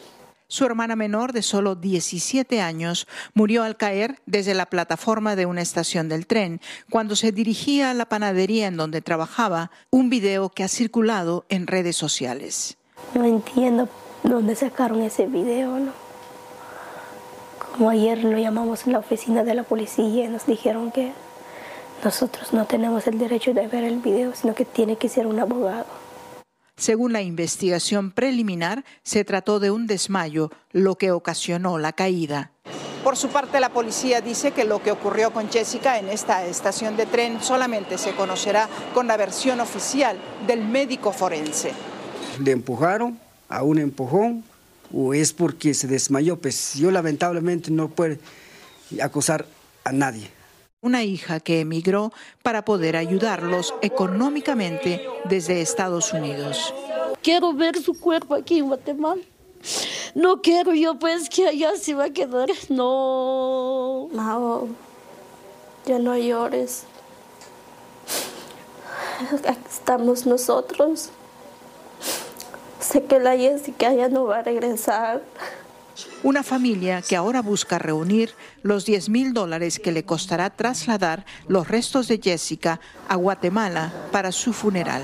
Su 0.48 0.64
hermana 0.64 0.96
menor, 0.96 1.34
de 1.34 1.42
solo 1.42 1.76
17 1.76 2.62
años, 2.62 3.06
murió 3.34 3.64
al 3.64 3.76
caer 3.76 4.22
desde 4.28 4.54
la 4.54 4.68
plataforma 4.68 5.36
de 5.36 5.46
una 5.46 5.62
estación 5.62 6.08
del 6.08 6.26
tren 6.26 6.62
cuando 6.90 7.18
se 7.18 7.34
dirigía 7.34 7.90
a 7.90 7.94
la 7.94 8.06
panadería 8.06 8.68
en 8.68 8.78
donde 8.78 9.02
trabajaba, 9.02 9.72
un 9.90 10.10
video 10.10 10.48
que 10.48 10.64
ha 10.64 10.70
circulado 10.70 11.46
en 11.50 11.68
redes 11.68 11.98
sociales. 11.98 12.78
No 13.14 13.26
entiendo 13.26 13.90
dónde 14.24 14.56
sacaron 14.56 15.02
ese 15.02 15.28
video, 15.28 15.80
¿no? 15.80 15.92
Como 17.74 17.90
ayer 17.90 18.24
lo 18.24 18.38
llamamos 18.38 18.86
en 18.86 18.94
la 18.94 19.00
oficina 19.00 19.44
de 19.44 19.54
la 19.54 19.64
policía 19.64 20.26
y 20.26 20.28
nos 20.28 20.46
dijeron 20.46 20.92
que 20.92 21.14
nosotros 22.04 22.54
no 22.54 22.66
tenemos 22.66 23.08
el 23.08 23.18
derecho 23.18 23.54
de 23.54 23.68
ver 23.68 23.84
el 23.84 24.00
video, 24.00 24.34
sino 24.36 24.54
que 24.54 24.66
tiene 24.66 24.96
que 24.96 25.10
ser 25.10 25.28
un 25.28 25.40
abogado. 25.40 25.86
Según 26.76 27.12
la 27.12 27.22
investigación 27.22 28.12
preliminar, 28.12 28.86
se 29.04 29.26
trató 29.26 29.60
de 29.60 29.70
un 29.70 29.86
desmayo, 29.86 30.50
lo 30.72 30.96
que 30.96 31.12
ocasionó 31.12 31.78
la 31.78 31.92
caída. 31.92 32.52
Por 33.04 33.18
su 33.18 33.30
parte, 33.30 33.60
la 33.60 33.70
policía 33.70 34.22
dice 34.22 34.52
que 34.52 34.66
lo 34.66 34.82
que 34.82 34.92
ocurrió 34.92 35.32
con 35.32 35.50
Jessica 35.50 36.00
en 36.00 36.10
esta 36.10 36.46
estación 36.46 36.98
de 36.98 37.06
tren 37.06 37.42
solamente 37.42 37.98
se 37.98 38.12
conocerá 38.12 38.68
con 38.94 39.08
la 39.08 39.18
versión 39.18 39.60
oficial 39.62 40.18
del 40.48 40.66
médico 40.66 41.12
forense. 41.12 41.72
Le 42.40 42.52
empujaron 42.52 43.20
a 43.50 43.64
un 43.64 43.80
empujón 43.80 44.44
o 44.94 45.14
es 45.14 45.34
porque 45.34 45.74
se 45.74 45.88
desmayó, 45.88 46.38
pues 46.38 46.76
yo 46.76 46.92
lamentablemente 46.92 47.72
no 47.72 47.90
puedo 47.90 48.18
acusar 49.02 49.46
a 49.84 49.92
nadie. 49.92 50.30
Una 50.82 51.04
hija 51.04 51.40
que 51.42 51.60
emigró 51.60 52.14
para 52.42 52.64
poder 52.64 52.96
ayudarlos 52.96 53.74
económicamente 53.82 55.02
desde 55.26 55.62
Estados 55.62 56.14
Unidos. 56.14 56.74
Quiero 57.22 57.54
ver 57.54 57.82
su 57.82 58.00
cuerpo 58.00 58.36
aquí 58.36 58.60
en 58.60 58.68
Guatemala. 58.68 59.22
No 60.16 60.42
quiero 60.42 60.74
yo 60.74 60.98
pues 60.98 61.30
que 61.30 61.48
allá 61.48 61.76
se 61.76 61.94
va 61.94 62.06
a 62.06 62.10
quedar. 62.12 62.50
No. 62.70 64.08
No. 64.14 64.68
Ya 65.86 66.00
no 66.00 66.18
llores. 66.18 66.84
Aquí 69.46 69.60
estamos 69.70 70.26
nosotros. 70.26 71.10
Sé 72.90 73.04
que 73.04 73.20
la 73.20 73.38
Jessica 73.38 73.94
ya 73.94 74.10
no 74.10 74.24
va 74.26 74.40
a 74.40 74.42
regresar. 74.42 75.22
Una 76.24 76.42
familia 76.42 77.04
que 77.08 77.16
ahora 77.16 77.44
busca 77.44 77.78
reunir 77.78 78.32
los 78.64 78.84
10 78.86 79.10
mil 79.10 79.32
dólares 79.32 79.78
que 79.78 79.92
le 79.92 80.06
costará 80.06 80.50
trasladar 80.50 81.24
los 81.48 81.68
restos 81.68 82.08
de 82.08 82.20
Jessica 82.20 82.80
a 83.08 83.16
Guatemala 83.16 83.94
para 84.12 84.32
su 84.32 84.54
funeral. 84.54 85.04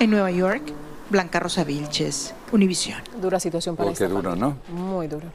En 0.00 0.10
Nueva 0.10 0.32
York, 0.32 0.72
Blanca 1.08 1.38
Rosa 1.38 1.62
Vilches, 1.62 2.34
Univisión. 2.50 3.00
Dura 3.20 3.38
situación 3.38 3.76
para 3.76 3.90
Oh, 3.90 3.94
qué 3.94 4.08
duro, 4.08 4.34
¿no? 4.34 4.56
Muy 4.68 5.06
duro. 5.06 5.28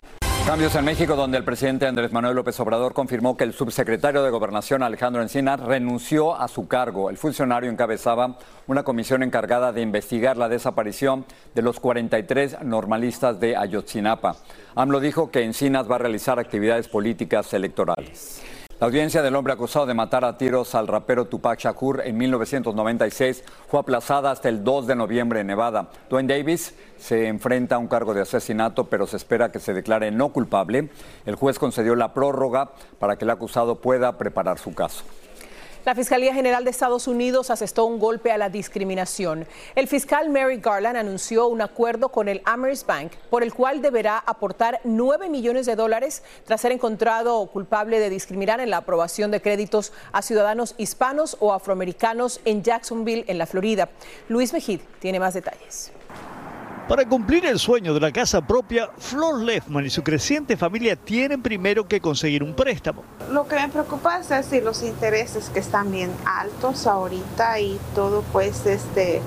Cambios 0.46 0.76
en 0.76 0.84
México, 0.84 1.16
donde 1.16 1.38
el 1.38 1.46
presidente 1.46 1.88
Andrés 1.88 2.12
Manuel 2.12 2.36
López 2.36 2.60
Obrador 2.60 2.94
confirmó 2.94 3.38
que 3.38 3.46
el 3.46 3.54
subsecretario 3.54 4.24
de 4.24 4.30
Gobernación 4.30 4.84
Alejandro 4.84 5.22
Encina 5.22 5.56
renunció 5.56 6.36
a 6.36 6.50
su 6.50 6.68
cargo. 6.68 7.10
El 7.10 7.18
funcionario 7.18 7.72
encabezaba 7.72 8.38
una 8.68 8.84
comisión 8.84 9.24
encargada 9.24 9.72
de 9.72 9.82
investigar 9.82 10.36
la 10.36 10.50
desaparición 10.50 11.24
de 11.56 11.62
los 11.62 11.80
43 11.80 12.62
normalistas 12.62 13.40
de 13.40 13.56
Ayotzinapa. 13.56 14.36
AMLO 14.76 15.00
dijo 15.00 15.32
que 15.32 15.44
Encinas 15.44 15.90
va 15.90 15.96
a 15.96 16.00
realizar 16.00 16.38
actividades 16.38 16.90
políticas 16.90 17.54
electorales. 17.54 18.44
La 18.80 18.88
audiencia 18.88 19.22
del 19.22 19.36
hombre 19.36 19.54
acusado 19.54 19.86
de 19.86 19.94
matar 19.94 20.26
a 20.26 20.38
tiros 20.38 20.74
al 20.74 20.88
rapero 20.88 21.26
Tupac 21.26 21.60
Shakur 21.60 22.02
en 22.04 22.18
1996 22.18 23.44
fue 23.68 23.80
aplazada 23.80 24.32
hasta 24.32 24.50
el 24.50 24.64
2 24.64 24.88
de 24.88 24.96
noviembre 24.96 25.40
en 25.40 25.48
Nevada. 25.48 25.90
Dwayne 26.10 26.34
Davis 26.34 26.76
se 26.98 27.28
enfrenta 27.28 27.76
a 27.76 27.78
un 27.78 27.88
cargo 27.88 28.14
de 28.14 28.22
asesinato, 28.22 28.86
pero 28.86 29.06
se 29.06 29.18
espera 29.18 29.52
que 29.52 29.60
se 29.60 29.74
declare 29.74 30.12
no 30.12 30.30
culpable. 30.30 30.90
El 31.26 31.36
juez 31.36 31.60
concedió 31.60 31.96
la 31.96 32.14
prórroga 32.14 32.72
para 33.00 33.16
que 33.16 33.26
el 33.26 33.30
acusado 33.30 33.80
pueda 33.80 34.18
preparar 34.18 34.58
su 34.58 34.74
caso. 34.74 35.04
La 35.86 35.96
Fiscalía 35.96 36.34
General 36.34 36.64
de 36.64 36.70
Estados 36.70 37.10
Unidos 37.10 37.50
asestó 37.50 37.84
un 37.84 38.00
golpe 38.00 38.32
a 38.32 38.38
la 38.38 38.48
discriminación. 38.48 39.46
El 39.76 39.90
fiscal 39.90 40.30
Mary 40.30 40.62
Garland 40.62 40.96
anunció 40.96 41.48
un 41.48 41.62
acuerdo 41.62 42.08
con 42.08 42.30
el 42.30 42.42
Amherst 42.46 42.88
Bank 42.88 43.12
por 43.30 43.44
el 43.44 43.54
cual 43.54 43.82
deberá 43.82 44.18
aportar 44.18 44.80
9 44.86 45.28
millones 45.28 45.66
de 45.66 45.76
dólares 45.76 46.24
tras 46.46 46.62
ser 46.62 46.72
encontrado 46.72 47.46
culpable 47.48 48.00
de 48.00 48.10
discriminar 48.10 48.62
en 48.62 48.70
la 48.70 48.78
aprobación 48.78 49.30
de 49.30 49.42
créditos 49.42 49.92
a 50.14 50.22
ciudadanos 50.22 50.74
hispanos 50.78 51.36
o 51.42 51.52
afroamericanos 51.52 52.40
en 52.46 52.64
Jacksonville, 52.64 53.26
en 53.28 53.38
la 53.38 53.46
Florida. 53.46 53.90
Luis 54.30 54.54
Mejid 54.54 54.80
tiene 55.00 55.20
más 55.20 55.34
detalles. 55.34 55.92
Para 56.88 57.08
cumplir 57.08 57.46
el 57.46 57.60
sueño 57.60 57.94
de 57.94 58.02
la 58.02 58.12
casa 58.12 58.46
propia, 58.46 58.90
Flor 58.98 59.42
Lefman 59.42 59.86
y 59.86 59.90
su 59.90 60.04
creciente 60.04 60.58
familia 60.58 60.98
tienen 60.98 61.42
primero 61.42 61.88
que 61.88 62.02
conseguir 62.02 62.44
un 62.44 62.54
préstamo. 62.54 63.06
Lo 63.32 63.48
que 63.48 63.56
me 63.56 63.70
preocupa 63.70 64.20
es 64.20 64.28
decir, 64.28 64.64
los 64.64 64.84
intereses 64.84 65.50
que 65.50 65.60
están 65.60 65.92
bien 65.92 66.12
altos 66.26 66.86
ahorita 66.86 67.62
y 67.62 67.80
todo 67.96 68.22
pues 68.34 68.66
este 68.66 69.22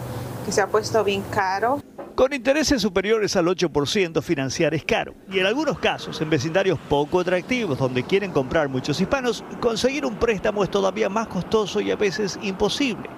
que 0.45 0.53
se 0.53 0.61
ha 0.61 0.67
puesto 0.67 1.03
bien 1.03 1.23
caro. 1.31 1.81
Con 2.15 2.35
intereses 2.35 2.83
superiores 2.83 3.37
al 3.37 3.47
8% 3.47 4.23
financiar 4.23 4.75
es 4.75 4.85
caro 4.85 5.15
y 5.31 5.39
en 5.39 5.47
algunos 5.47 5.79
casos 5.79 6.21
en 6.21 6.29
vecindarios 6.29 6.79
poco 6.91 7.21
atractivos 7.21 7.79
donde 7.79 8.03
quieren 8.03 8.33
comprar 8.33 8.69
muchos 8.69 9.01
hispanos, 9.01 9.43
conseguir 9.61 10.05
un 10.05 10.17
préstamo 10.17 10.63
es 10.63 10.71
todavía 10.71 11.09
más 11.09 11.29
costoso 11.29 11.81
y 11.81 11.91
a 11.91 11.97
veces 11.97 12.39
imposible. 12.43 13.09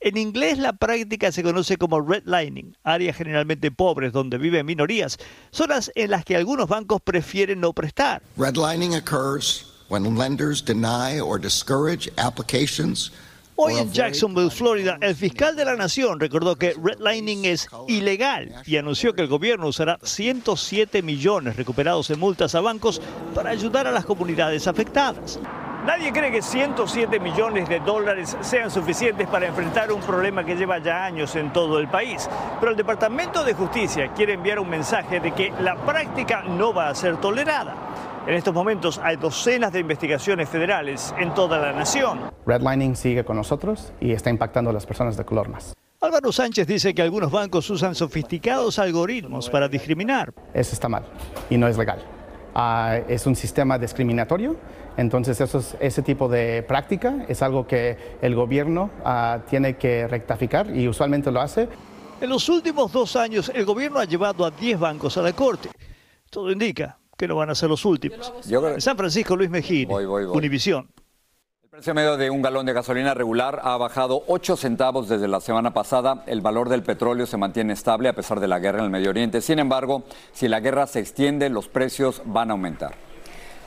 En 0.00 0.16
inglés 0.16 0.58
la 0.58 0.74
práctica 0.74 1.32
se 1.32 1.42
conoce 1.42 1.76
como 1.78 2.00
redlining, 2.00 2.76
áreas 2.84 3.16
generalmente 3.16 3.70
pobres 3.70 4.12
donde 4.12 4.38
viven 4.38 4.66
minorías, 4.66 5.18
zonas 5.50 5.90
en 5.94 6.10
las 6.10 6.24
que 6.24 6.36
algunos 6.36 6.68
bancos 6.68 7.00
prefieren 7.00 7.60
no 7.60 7.72
prestar. 7.72 8.22
Redlining 8.36 8.94
occurs 8.94 9.72
when 9.88 10.16
lenders 10.16 10.64
deny 10.64 11.20
or 11.20 11.40
discourage 11.40 12.10
applications 12.18 13.10
Hoy 13.58 13.78
en 13.78 13.90
Jacksonville, 13.90 14.50
Florida, 14.50 14.98
el 15.00 15.16
fiscal 15.16 15.56
de 15.56 15.64
la 15.64 15.76
nación 15.76 16.20
recordó 16.20 16.56
que 16.56 16.74
redlining 16.74 17.46
es 17.46 17.66
ilegal 17.88 18.52
y 18.66 18.76
anunció 18.76 19.14
que 19.14 19.22
el 19.22 19.28
gobierno 19.28 19.68
usará 19.68 19.98
107 20.02 21.00
millones 21.00 21.56
recuperados 21.56 22.10
en 22.10 22.20
multas 22.20 22.54
a 22.54 22.60
bancos 22.60 23.00
para 23.34 23.48
ayudar 23.48 23.86
a 23.86 23.92
las 23.92 24.04
comunidades 24.04 24.66
afectadas. 24.66 25.40
Nadie 25.86 26.12
cree 26.12 26.32
que 26.32 26.42
107 26.42 27.20
millones 27.20 27.68
de 27.68 27.78
dólares 27.78 28.36
sean 28.40 28.72
suficientes 28.72 29.28
para 29.28 29.46
enfrentar 29.46 29.92
un 29.92 30.00
problema 30.00 30.44
que 30.44 30.56
lleva 30.56 30.78
ya 30.78 31.04
años 31.04 31.36
en 31.36 31.52
todo 31.52 31.78
el 31.78 31.86
país. 31.86 32.28
Pero 32.58 32.72
el 32.72 32.76
Departamento 32.76 33.44
de 33.44 33.54
Justicia 33.54 34.08
quiere 34.08 34.32
enviar 34.32 34.58
un 34.58 34.68
mensaje 34.68 35.20
de 35.20 35.30
que 35.30 35.52
la 35.60 35.76
práctica 35.76 36.42
no 36.42 36.74
va 36.74 36.88
a 36.88 36.94
ser 36.96 37.18
tolerada. 37.18 37.76
En 38.26 38.34
estos 38.34 38.52
momentos 38.52 39.00
hay 39.00 39.14
docenas 39.14 39.72
de 39.72 39.78
investigaciones 39.78 40.48
federales 40.48 41.14
en 41.20 41.32
toda 41.34 41.56
la 41.58 41.72
nación. 41.72 42.32
Redlining 42.44 42.96
sigue 42.96 43.24
con 43.24 43.36
nosotros 43.36 43.92
y 44.00 44.10
está 44.10 44.28
impactando 44.28 44.70
a 44.70 44.72
las 44.72 44.86
personas 44.86 45.16
de 45.16 45.24
color 45.24 45.48
más. 45.48 45.72
Álvaro 46.00 46.32
Sánchez 46.32 46.66
dice 46.66 46.94
que 46.94 47.02
algunos 47.02 47.30
bancos 47.30 47.70
usan 47.70 47.94
sofisticados 47.94 48.80
algoritmos 48.80 49.48
para 49.48 49.68
discriminar. 49.68 50.34
Eso 50.52 50.72
está 50.72 50.88
mal 50.88 51.04
y 51.48 51.56
no 51.56 51.68
es 51.68 51.78
legal. 51.78 52.15
Ah, 52.58 53.00
es 53.06 53.26
un 53.26 53.36
sistema 53.36 53.78
discriminatorio 53.78 54.56
entonces, 54.96 55.74
ese 55.80 56.02
tipo 56.02 56.28
de 56.28 56.62
práctica 56.62 57.26
es 57.28 57.42
algo 57.42 57.66
que 57.66 58.16
el 58.22 58.34
gobierno 58.34 58.90
ah, 59.04 59.40
tiene 59.48 59.76
que 59.76 60.08
rectificar 60.08 60.74
y 60.74 60.88
usualmente 60.88 61.30
lo 61.30 61.40
hace. 61.40 61.68
En 62.20 62.30
los 62.30 62.48
últimos 62.48 62.92
dos 62.92 63.14
años, 63.14 63.52
el 63.54 63.66
gobierno 63.66 63.98
ha 63.98 64.06
llevado 64.06 64.46
a 64.46 64.50
10 64.50 64.78
bancos 64.78 65.18
a 65.18 65.22
la 65.22 65.34
corte. 65.34 65.68
Todo 66.30 66.50
indica 66.50 66.98
que 67.16 67.28
no 67.28 67.36
van 67.36 67.50
a 67.50 67.54
ser 67.54 67.68
los 67.68 67.84
últimos. 67.84 68.32
En 68.48 68.80
San 68.80 68.96
Francisco, 68.96 69.36
Luis 69.36 69.50
Mejía, 69.50 69.86
Univisión. 69.88 70.88
El 71.76 71.80
precio 71.80 71.94
medio 71.94 72.16
de 72.16 72.30
un 72.30 72.40
galón 72.40 72.64
de 72.64 72.72
gasolina 72.72 73.12
regular 73.12 73.60
ha 73.62 73.76
bajado 73.76 74.22
8 74.28 74.56
centavos 74.56 75.10
desde 75.10 75.28
la 75.28 75.42
semana 75.42 75.74
pasada. 75.74 76.22
El 76.24 76.40
valor 76.40 76.70
del 76.70 76.82
petróleo 76.82 77.26
se 77.26 77.36
mantiene 77.36 77.74
estable 77.74 78.08
a 78.08 78.14
pesar 78.14 78.40
de 78.40 78.48
la 78.48 78.58
guerra 78.58 78.78
en 78.78 78.86
el 78.86 78.90
Medio 78.90 79.10
Oriente. 79.10 79.42
Sin 79.42 79.58
embargo, 79.58 80.04
si 80.32 80.48
la 80.48 80.60
guerra 80.60 80.86
se 80.86 81.00
extiende, 81.00 81.50
los 81.50 81.68
precios 81.68 82.22
van 82.24 82.48
a 82.48 82.52
aumentar. 82.52 83.05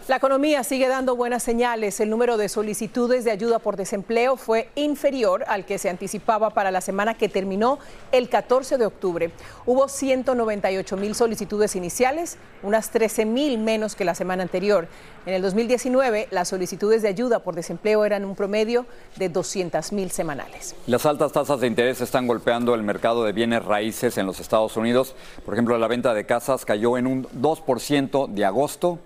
La 0.09 0.15
economía 0.15 0.63
sigue 0.63 0.87
dando 0.87 1.15
buenas 1.15 1.43
señales. 1.43 1.99
El 1.99 2.09
número 2.09 2.37
de 2.37 2.49
solicitudes 2.49 3.25
de 3.25 3.29
ayuda 3.29 3.59
por 3.59 3.75
desempleo 3.75 4.37
fue 4.37 4.67
inferior 4.73 5.45
al 5.47 5.67
que 5.67 5.77
se 5.77 5.87
anticipaba 5.87 6.49
para 6.49 6.71
la 6.71 6.81
semana 6.81 7.13
que 7.13 7.29
terminó 7.29 7.77
el 8.11 8.27
14 8.27 8.79
de 8.79 8.87
octubre. 8.87 9.29
Hubo 9.67 9.87
198 9.87 10.97
mil 10.97 11.13
solicitudes 11.13 11.75
iniciales, 11.75 12.39
unas 12.63 12.89
13 12.89 13.25
mil 13.25 13.59
menos 13.59 13.93
que 13.93 14.03
la 14.03 14.15
semana 14.15 14.41
anterior. 14.41 14.87
En 15.27 15.35
el 15.35 15.43
2019, 15.43 16.29
las 16.31 16.47
solicitudes 16.47 17.03
de 17.03 17.09
ayuda 17.09 17.43
por 17.43 17.53
desempleo 17.53 18.03
eran 18.03 18.25
un 18.25 18.35
promedio 18.35 18.87
de 19.15 19.29
200 19.29 19.91
mil 19.91 20.09
semanales. 20.09 20.75
Las 20.87 21.05
altas 21.05 21.33
tasas 21.33 21.59
de 21.59 21.67
interés 21.67 22.01
están 22.01 22.25
golpeando 22.25 22.73
el 22.73 22.81
mercado 22.81 23.25
de 23.25 23.31
bienes 23.31 23.63
raíces 23.63 24.17
en 24.17 24.25
los 24.25 24.39
Estados 24.39 24.75
Unidos. 24.75 25.15
Por 25.45 25.53
ejemplo, 25.53 25.77
la 25.77 25.87
venta 25.87 26.15
de 26.15 26.25
casas 26.25 26.65
cayó 26.65 26.97
en 26.97 27.05
un 27.05 27.27
2% 27.27 28.27
de 28.27 28.45
agosto 28.45 28.97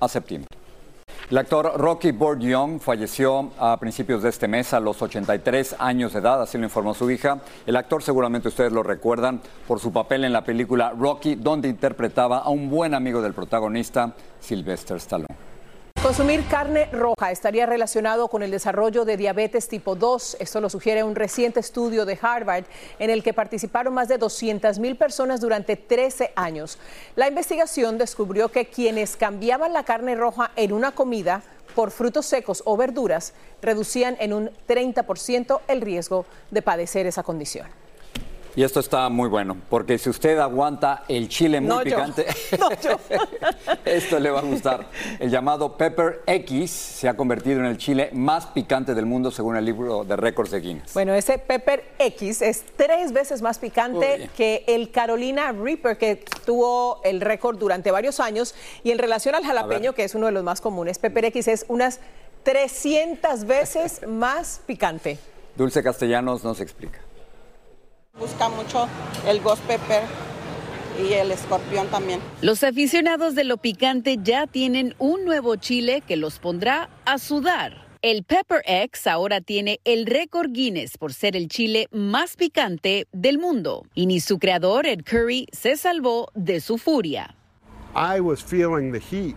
a 0.00 0.08
septiembre. 0.08 0.48
El 1.30 1.36
actor 1.36 1.72
Rocky 1.76 2.14
Young 2.40 2.80
falleció 2.80 3.50
a 3.58 3.76
principios 3.78 4.22
de 4.22 4.30
este 4.30 4.48
mes 4.48 4.72
a 4.72 4.80
los 4.80 5.02
83 5.02 5.76
años 5.78 6.14
de 6.14 6.20
edad, 6.20 6.40
así 6.40 6.56
lo 6.56 6.64
informó 6.64 6.94
su 6.94 7.10
hija. 7.10 7.40
El 7.66 7.76
actor 7.76 8.02
seguramente 8.02 8.48
ustedes 8.48 8.72
lo 8.72 8.82
recuerdan 8.82 9.42
por 9.66 9.78
su 9.78 9.92
papel 9.92 10.24
en 10.24 10.32
la 10.32 10.42
película 10.42 10.94
Rocky, 10.98 11.34
donde 11.34 11.68
interpretaba 11.68 12.38
a 12.38 12.48
un 12.48 12.70
buen 12.70 12.94
amigo 12.94 13.20
del 13.20 13.34
protagonista, 13.34 14.14
Sylvester 14.40 14.96
Stallone. 14.96 15.37
Consumir 16.02 16.44
carne 16.46 16.86
roja 16.92 17.32
estaría 17.32 17.66
relacionado 17.66 18.28
con 18.28 18.44
el 18.44 18.52
desarrollo 18.52 19.04
de 19.04 19.16
diabetes 19.16 19.66
tipo 19.66 19.96
2. 19.96 20.36
Esto 20.38 20.60
lo 20.60 20.70
sugiere 20.70 21.02
un 21.02 21.16
reciente 21.16 21.58
estudio 21.58 22.04
de 22.06 22.16
Harvard 22.22 22.66
en 23.00 23.10
el 23.10 23.24
que 23.24 23.34
participaron 23.34 23.94
más 23.94 24.06
de 24.06 24.16
200 24.16 24.78
mil 24.78 24.96
personas 24.96 25.40
durante 25.40 25.74
13 25.74 26.32
años. 26.36 26.78
La 27.16 27.26
investigación 27.26 27.98
descubrió 27.98 28.48
que 28.48 28.66
quienes 28.66 29.16
cambiaban 29.16 29.72
la 29.72 29.82
carne 29.82 30.14
roja 30.14 30.52
en 30.54 30.72
una 30.72 30.92
comida 30.92 31.42
por 31.74 31.90
frutos 31.90 32.26
secos 32.26 32.62
o 32.64 32.76
verduras 32.76 33.34
reducían 33.60 34.16
en 34.20 34.32
un 34.32 34.50
30% 34.68 35.60
el 35.66 35.80
riesgo 35.80 36.26
de 36.52 36.62
padecer 36.62 37.06
esa 37.06 37.24
condición. 37.24 37.66
Y 38.58 38.64
esto 38.64 38.80
está 38.80 39.08
muy 39.08 39.28
bueno, 39.28 39.56
porque 39.70 39.98
si 39.98 40.10
usted 40.10 40.36
aguanta 40.36 41.04
el 41.06 41.28
chile 41.28 41.60
muy 41.60 41.84
picante, 41.84 42.26
esto 43.84 44.18
le 44.18 44.30
va 44.30 44.40
a 44.40 44.42
gustar. 44.42 44.88
El 45.20 45.30
llamado 45.30 45.76
Pepper 45.76 46.22
X 46.26 46.68
se 46.68 47.08
ha 47.08 47.16
convertido 47.16 47.60
en 47.60 47.66
el 47.66 47.78
chile 47.78 48.10
más 48.12 48.46
picante 48.46 48.96
del 48.96 49.06
mundo 49.06 49.30
según 49.30 49.56
el 49.56 49.64
libro 49.64 50.02
de 50.02 50.16
récords 50.16 50.50
de 50.50 50.58
Guinness. 50.58 50.92
Bueno, 50.92 51.14
ese 51.14 51.38
Pepper 51.38 51.84
X 52.00 52.42
es 52.42 52.64
tres 52.74 53.12
veces 53.12 53.42
más 53.42 53.60
picante 53.60 54.28
que 54.36 54.64
el 54.66 54.90
Carolina 54.90 55.52
Reaper, 55.52 55.96
que 55.96 56.24
tuvo 56.44 57.00
el 57.04 57.20
récord 57.20 57.58
durante 57.58 57.92
varios 57.92 58.18
años. 58.18 58.56
Y 58.82 58.90
en 58.90 58.98
relación 58.98 59.36
al 59.36 59.44
jalapeño, 59.44 59.92
que 59.92 60.02
es 60.02 60.16
uno 60.16 60.26
de 60.26 60.32
los 60.32 60.42
más 60.42 60.60
comunes, 60.60 60.98
Pepper 60.98 61.26
X 61.26 61.46
es 61.46 61.64
unas 61.68 62.00
300 62.42 63.44
veces 63.44 64.00
más 64.08 64.62
picante. 64.66 65.16
Dulce 65.54 65.80
Castellanos 65.80 66.42
nos 66.42 66.60
explica. 66.60 66.98
Busca 68.18 68.48
mucho 68.48 68.88
el 69.26 69.40
ghost 69.40 69.62
pepper 69.64 70.02
y 70.98 71.12
el 71.12 71.30
escorpión 71.30 71.86
también. 71.88 72.20
Los 72.42 72.64
aficionados 72.64 73.34
de 73.34 73.44
lo 73.44 73.56
picante 73.58 74.18
ya 74.22 74.46
tienen 74.46 74.94
un 74.98 75.24
nuevo 75.24 75.56
chile 75.56 76.02
que 76.06 76.16
los 76.16 76.38
pondrá 76.38 76.90
a 77.04 77.18
sudar. 77.18 77.86
El 78.00 78.22
Pepper 78.22 78.62
X 78.64 79.08
ahora 79.08 79.40
tiene 79.40 79.80
el 79.84 80.06
récord 80.06 80.52
Guinness 80.52 80.96
por 80.98 81.12
ser 81.12 81.34
el 81.34 81.48
chile 81.48 81.88
más 81.90 82.36
picante 82.36 83.08
del 83.10 83.38
mundo. 83.38 83.84
Y 83.94 84.06
ni 84.06 84.20
su 84.20 84.38
creador, 84.38 84.86
Ed 84.86 85.00
Curry, 85.04 85.48
se 85.52 85.76
salvó 85.76 86.28
de 86.34 86.60
su 86.60 86.78
furia. 86.78 87.34
I 87.96 88.20
was 88.20 88.40
feeling 88.40 88.92
the 88.92 89.00
heat 89.00 89.34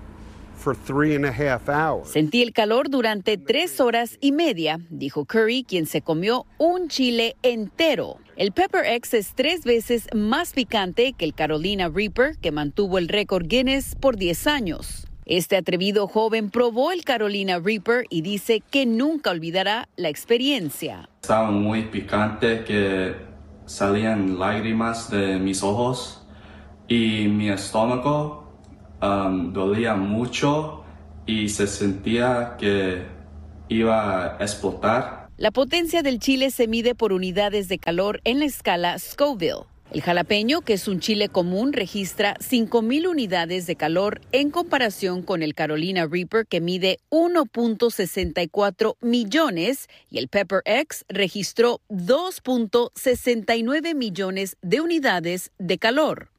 Sentí 2.05 2.43
el 2.43 2.53
calor 2.53 2.89
durante 2.89 3.37
tres 3.37 3.79
horas 3.79 4.17
y 4.21 4.31
media, 4.31 4.79
dijo 4.91 5.25
Curry, 5.25 5.63
quien 5.63 5.87
se 5.87 6.01
comió 6.01 6.45
un 6.59 6.87
chile 6.87 7.35
entero. 7.41 8.17
El 8.41 8.53
Pepper 8.53 8.83
X 8.87 9.13
es 9.13 9.35
tres 9.35 9.65
veces 9.65 10.07
más 10.15 10.53
picante 10.53 11.13
que 11.13 11.25
el 11.25 11.35
Carolina 11.35 11.89
Reaper, 11.89 12.39
que 12.39 12.51
mantuvo 12.51 12.97
el 12.97 13.07
récord 13.07 13.45
Guinness 13.45 13.93
por 13.93 14.17
10 14.17 14.47
años. 14.47 15.07
Este 15.27 15.57
atrevido 15.57 16.07
joven 16.07 16.49
probó 16.49 16.91
el 16.91 17.03
Carolina 17.03 17.59
Reaper 17.59 18.07
y 18.09 18.23
dice 18.23 18.63
que 18.71 18.87
nunca 18.87 19.29
olvidará 19.29 19.89
la 19.95 20.09
experiencia. 20.09 21.07
Estaba 21.21 21.51
muy 21.51 21.83
picante 21.83 22.63
que 22.63 23.15
salían 23.67 24.39
lágrimas 24.39 25.11
de 25.11 25.37
mis 25.37 25.61
ojos 25.61 26.25
y 26.87 27.27
mi 27.27 27.49
estómago 27.49 28.57
dolía 28.99 29.93
mucho 29.93 30.83
y 31.27 31.47
se 31.47 31.67
sentía 31.67 32.55
que 32.57 33.03
iba 33.69 34.35
a 34.35 34.37
explotar. 34.41 35.20
La 35.41 35.49
potencia 35.49 36.03
del 36.03 36.19
chile 36.19 36.51
se 36.51 36.67
mide 36.67 36.93
por 36.93 37.11
unidades 37.11 37.67
de 37.67 37.79
calor 37.79 38.21
en 38.25 38.37
la 38.37 38.45
escala 38.45 38.99
Scoville. 38.99 39.65
El 39.91 40.03
jalapeño, 40.03 40.61
que 40.61 40.73
es 40.73 40.87
un 40.87 40.99
chile 40.99 41.29
común, 41.29 41.73
registra 41.73 42.35
5.000 42.35 43.07
unidades 43.07 43.65
de 43.65 43.75
calor 43.75 44.21
en 44.33 44.51
comparación 44.51 45.23
con 45.23 45.41
el 45.41 45.55
Carolina 45.55 46.05
Reaper, 46.05 46.45
que 46.45 46.61
mide 46.61 46.99
1.64 47.09 48.97
millones, 49.01 49.89
y 50.11 50.19
el 50.19 50.27
Pepper 50.27 50.61
X 50.63 51.05
registró 51.09 51.81
2.69 51.89 53.95
millones 53.95 54.57
de 54.61 54.79
unidades 54.79 55.49
de 55.57 55.79
calor. 55.79 56.30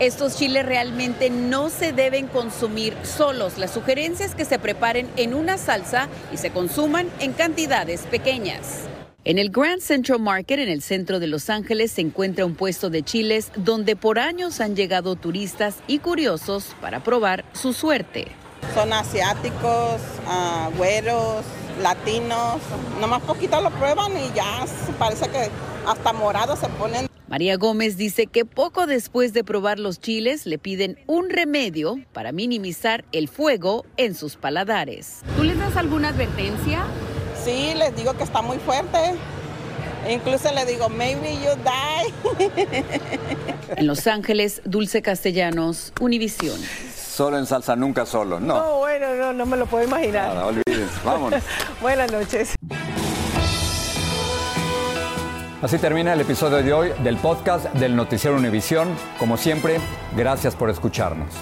Estos 0.00 0.36
chiles 0.36 0.64
realmente 0.64 1.28
no 1.28 1.70
se 1.70 1.92
deben 1.92 2.28
consumir 2.28 2.96
solos. 3.02 3.58
La 3.58 3.66
sugerencia 3.66 4.24
es 4.24 4.36
que 4.36 4.44
se 4.44 4.60
preparen 4.60 5.08
en 5.16 5.34
una 5.34 5.58
salsa 5.58 6.08
y 6.32 6.36
se 6.36 6.50
consuman 6.50 7.08
en 7.18 7.32
cantidades 7.32 8.02
pequeñas. 8.02 8.84
En 9.24 9.38
el 9.38 9.50
Grand 9.50 9.80
Central 9.80 10.20
Market, 10.20 10.60
en 10.60 10.68
el 10.68 10.82
centro 10.82 11.18
de 11.18 11.26
Los 11.26 11.50
Ángeles, 11.50 11.90
se 11.90 12.02
encuentra 12.02 12.46
un 12.46 12.54
puesto 12.54 12.90
de 12.90 13.02
chiles 13.02 13.50
donde 13.56 13.96
por 13.96 14.20
años 14.20 14.60
han 14.60 14.76
llegado 14.76 15.16
turistas 15.16 15.74
y 15.88 15.98
curiosos 15.98 16.76
para 16.80 17.02
probar 17.02 17.44
su 17.52 17.72
suerte. 17.72 18.28
Son 18.74 18.92
asiáticos, 18.92 20.00
uh, 20.28 20.76
güeros, 20.76 21.44
latinos. 21.82 22.58
Nomás 23.00 23.22
poquito 23.22 23.60
lo 23.60 23.70
prueban 23.72 24.12
y 24.16 24.32
ya 24.32 24.64
parece 24.96 25.28
que 25.28 25.50
hasta 25.88 26.12
morados 26.12 26.60
se 26.60 26.68
ponen. 26.68 27.07
María 27.28 27.56
Gómez 27.56 27.98
dice 27.98 28.26
que 28.26 28.46
poco 28.46 28.86
después 28.86 29.34
de 29.34 29.44
probar 29.44 29.78
los 29.78 30.00
chiles 30.00 30.46
le 30.46 30.58
piden 30.58 30.98
un 31.06 31.28
remedio 31.28 31.96
para 32.14 32.32
minimizar 32.32 33.04
el 33.12 33.28
fuego 33.28 33.84
en 33.98 34.14
sus 34.14 34.36
paladares. 34.36 35.20
¿Tú 35.36 35.44
les 35.44 35.58
das 35.58 35.76
alguna 35.76 36.08
advertencia? 36.08 36.86
Sí, 37.44 37.74
les 37.76 37.94
digo 37.94 38.14
que 38.16 38.24
está 38.24 38.40
muy 38.40 38.56
fuerte. 38.58 38.98
Incluso 40.08 40.50
le 40.54 40.64
digo, 40.64 40.88
maybe 40.88 41.34
you 41.34 41.50
die. 41.64 42.14
en 43.76 43.86
Los 43.86 44.06
Ángeles, 44.06 44.62
Dulce 44.64 45.02
Castellanos, 45.02 45.92
Univisión. 46.00 46.58
Solo 46.96 47.38
en 47.38 47.44
salsa, 47.44 47.76
nunca 47.76 48.06
solo, 48.06 48.40
no. 48.40 48.54
No, 48.54 48.78
bueno, 48.78 49.14
no, 49.16 49.32
no 49.34 49.44
me 49.44 49.58
lo 49.58 49.66
puedo 49.66 49.84
imaginar. 49.84 50.28
Nada, 50.28 50.46
olvídense, 50.46 50.94
vámonos. 51.04 51.42
Buenas 51.82 52.10
noches. 52.10 52.54
Así 55.60 55.76
termina 55.78 56.12
el 56.12 56.20
episodio 56.20 56.62
de 56.62 56.72
hoy 56.72 56.90
del 57.02 57.16
podcast 57.16 57.64
del 57.74 57.96
Noticiero 57.96 58.36
Univisión. 58.36 58.88
Como 59.18 59.36
siempre, 59.36 59.80
gracias 60.16 60.54
por 60.54 60.70
escucharnos. 60.70 61.34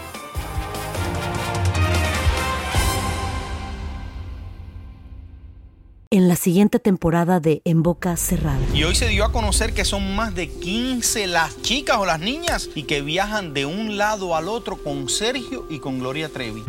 en 6.17 6.29
la 6.29 6.37
siguiente 6.37 6.79
temporada 6.79 7.41
de 7.41 7.61
En 7.67 7.83
Boca 7.83 8.17
Cerrada. 8.17 8.59
Y 8.73 8.85
hoy 8.85 8.95
se 8.95 9.07
dio 9.09 9.23
a 9.23 9.33
conocer 9.33 9.75
que 9.75 9.85
son 9.85 10.17
más 10.17 10.35
de 10.35 10.49
15 10.49 11.27
las 11.27 11.61
chicas 11.61 11.99
o 11.99 12.07
las 12.07 12.21
niñas 12.21 12.71
y 12.75 12.85
que 12.85 13.03
viajan 13.03 13.53
de 13.53 13.67
un 13.67 13.99
lado 13.99 14.35
al 14.35 14.49
otro 14.49 14.83
con 14.83 15.11
Sergio 15.11 15.67
y 15.69 15.79
con 15.79 15.99
Gloria 15.99 16.31
Trevi. 16.31 16.65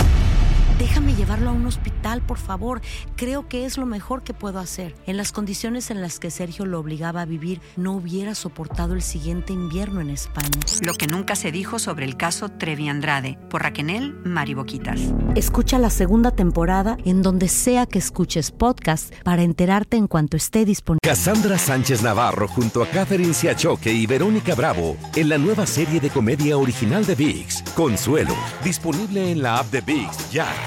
Déjame 0.79 1.15
llevarlo 1.15 1.49
a 1.49 1.53
un 1.53 1.65
hospital, 1.65 2.21
por 2.21 2.37
favor. 2.37 2.81
Creo 3.15 3.47
que 3.47 3.65
es 3.65 3.79
lo 3.79 3.87
mejor 3.87 4.21
que 4.21 4.35
puedo 4.35 4.59
hacer. 4.59 4.93
En 5.07 5.17
las 5.17 5.31
condiciones 5.31 5.89
en 5.89 6.01
las 6.01 6.19
que 6.19 6.29
Sergio 6.29 6.67
lo 6.67 6.79
obligaba 6.79 7.21
a 7.21 7.25
vivir, 7.25 7.61
no 7.77 7.93
hubiera 7.93 8.35
soportado 8.35 8.93
el 8.93 9.01
siguiente 9.01 9.53
invierno 9.53 10.01
en 10.01 10.11
España. 10.11 10.51
Lo 10.81 10.93
que 10.93 11.07
nunca 11.07 11.35
se 11.35 11.51
dijo 11.51 11.79
sobre 11.79 12.05
el 12.05 12.15
caso 12.15 12.49
Trevi 12.49 12.89
Andrade, 12.89 13.39
por 13.49 13.63
Raquel 13.63 14.13
Mariboquitas. 14.23 14.99
Escucha 15.35 15.79
la 15.79 15.89
segunda 15.89 16.29
temporada 16.29 16.97
en 17.05 17.23
donde 17.23 17.47
sea 17.47 17.87
que 17.87 17.97
escuches 17.97 18.51
podcast 18.51 19.13
para 19.23 19.41
enterarte 19.41 19.97
en 19.97 20.07
cuanto 20.07 20.37
esté 20.37 20.63
disponible. 20.63 20.99
Cassandra 21.01 21.57
Sánchez 21.57 22.03
Navarro 22.03 22.47
junto 22.47 22.83
a 22.83 22.87
Catherine 22.87 23.33
Siachoque 23.33 23.91
y 23.91 24.05
Verónica 24.05 24.53
Bravo 24.53 24.95
en 25.15 25.29
la 25.29 25.39
nueva 25.39 25.65
serie 25.65 25.99
de 25.99 26.11
comedia 26.11 26.57
original 26.57 27.03
de 27.05 27.15
VIX, 27.15 27.63
Consuelo, 27.75 28.35
disponible 28.63 29.31
en 29.31 29.41
la 29.41 29.57
app 29.57 29.71
de 29.71 29.81
VIX 29.81 30.31
ya. 30.31 30.66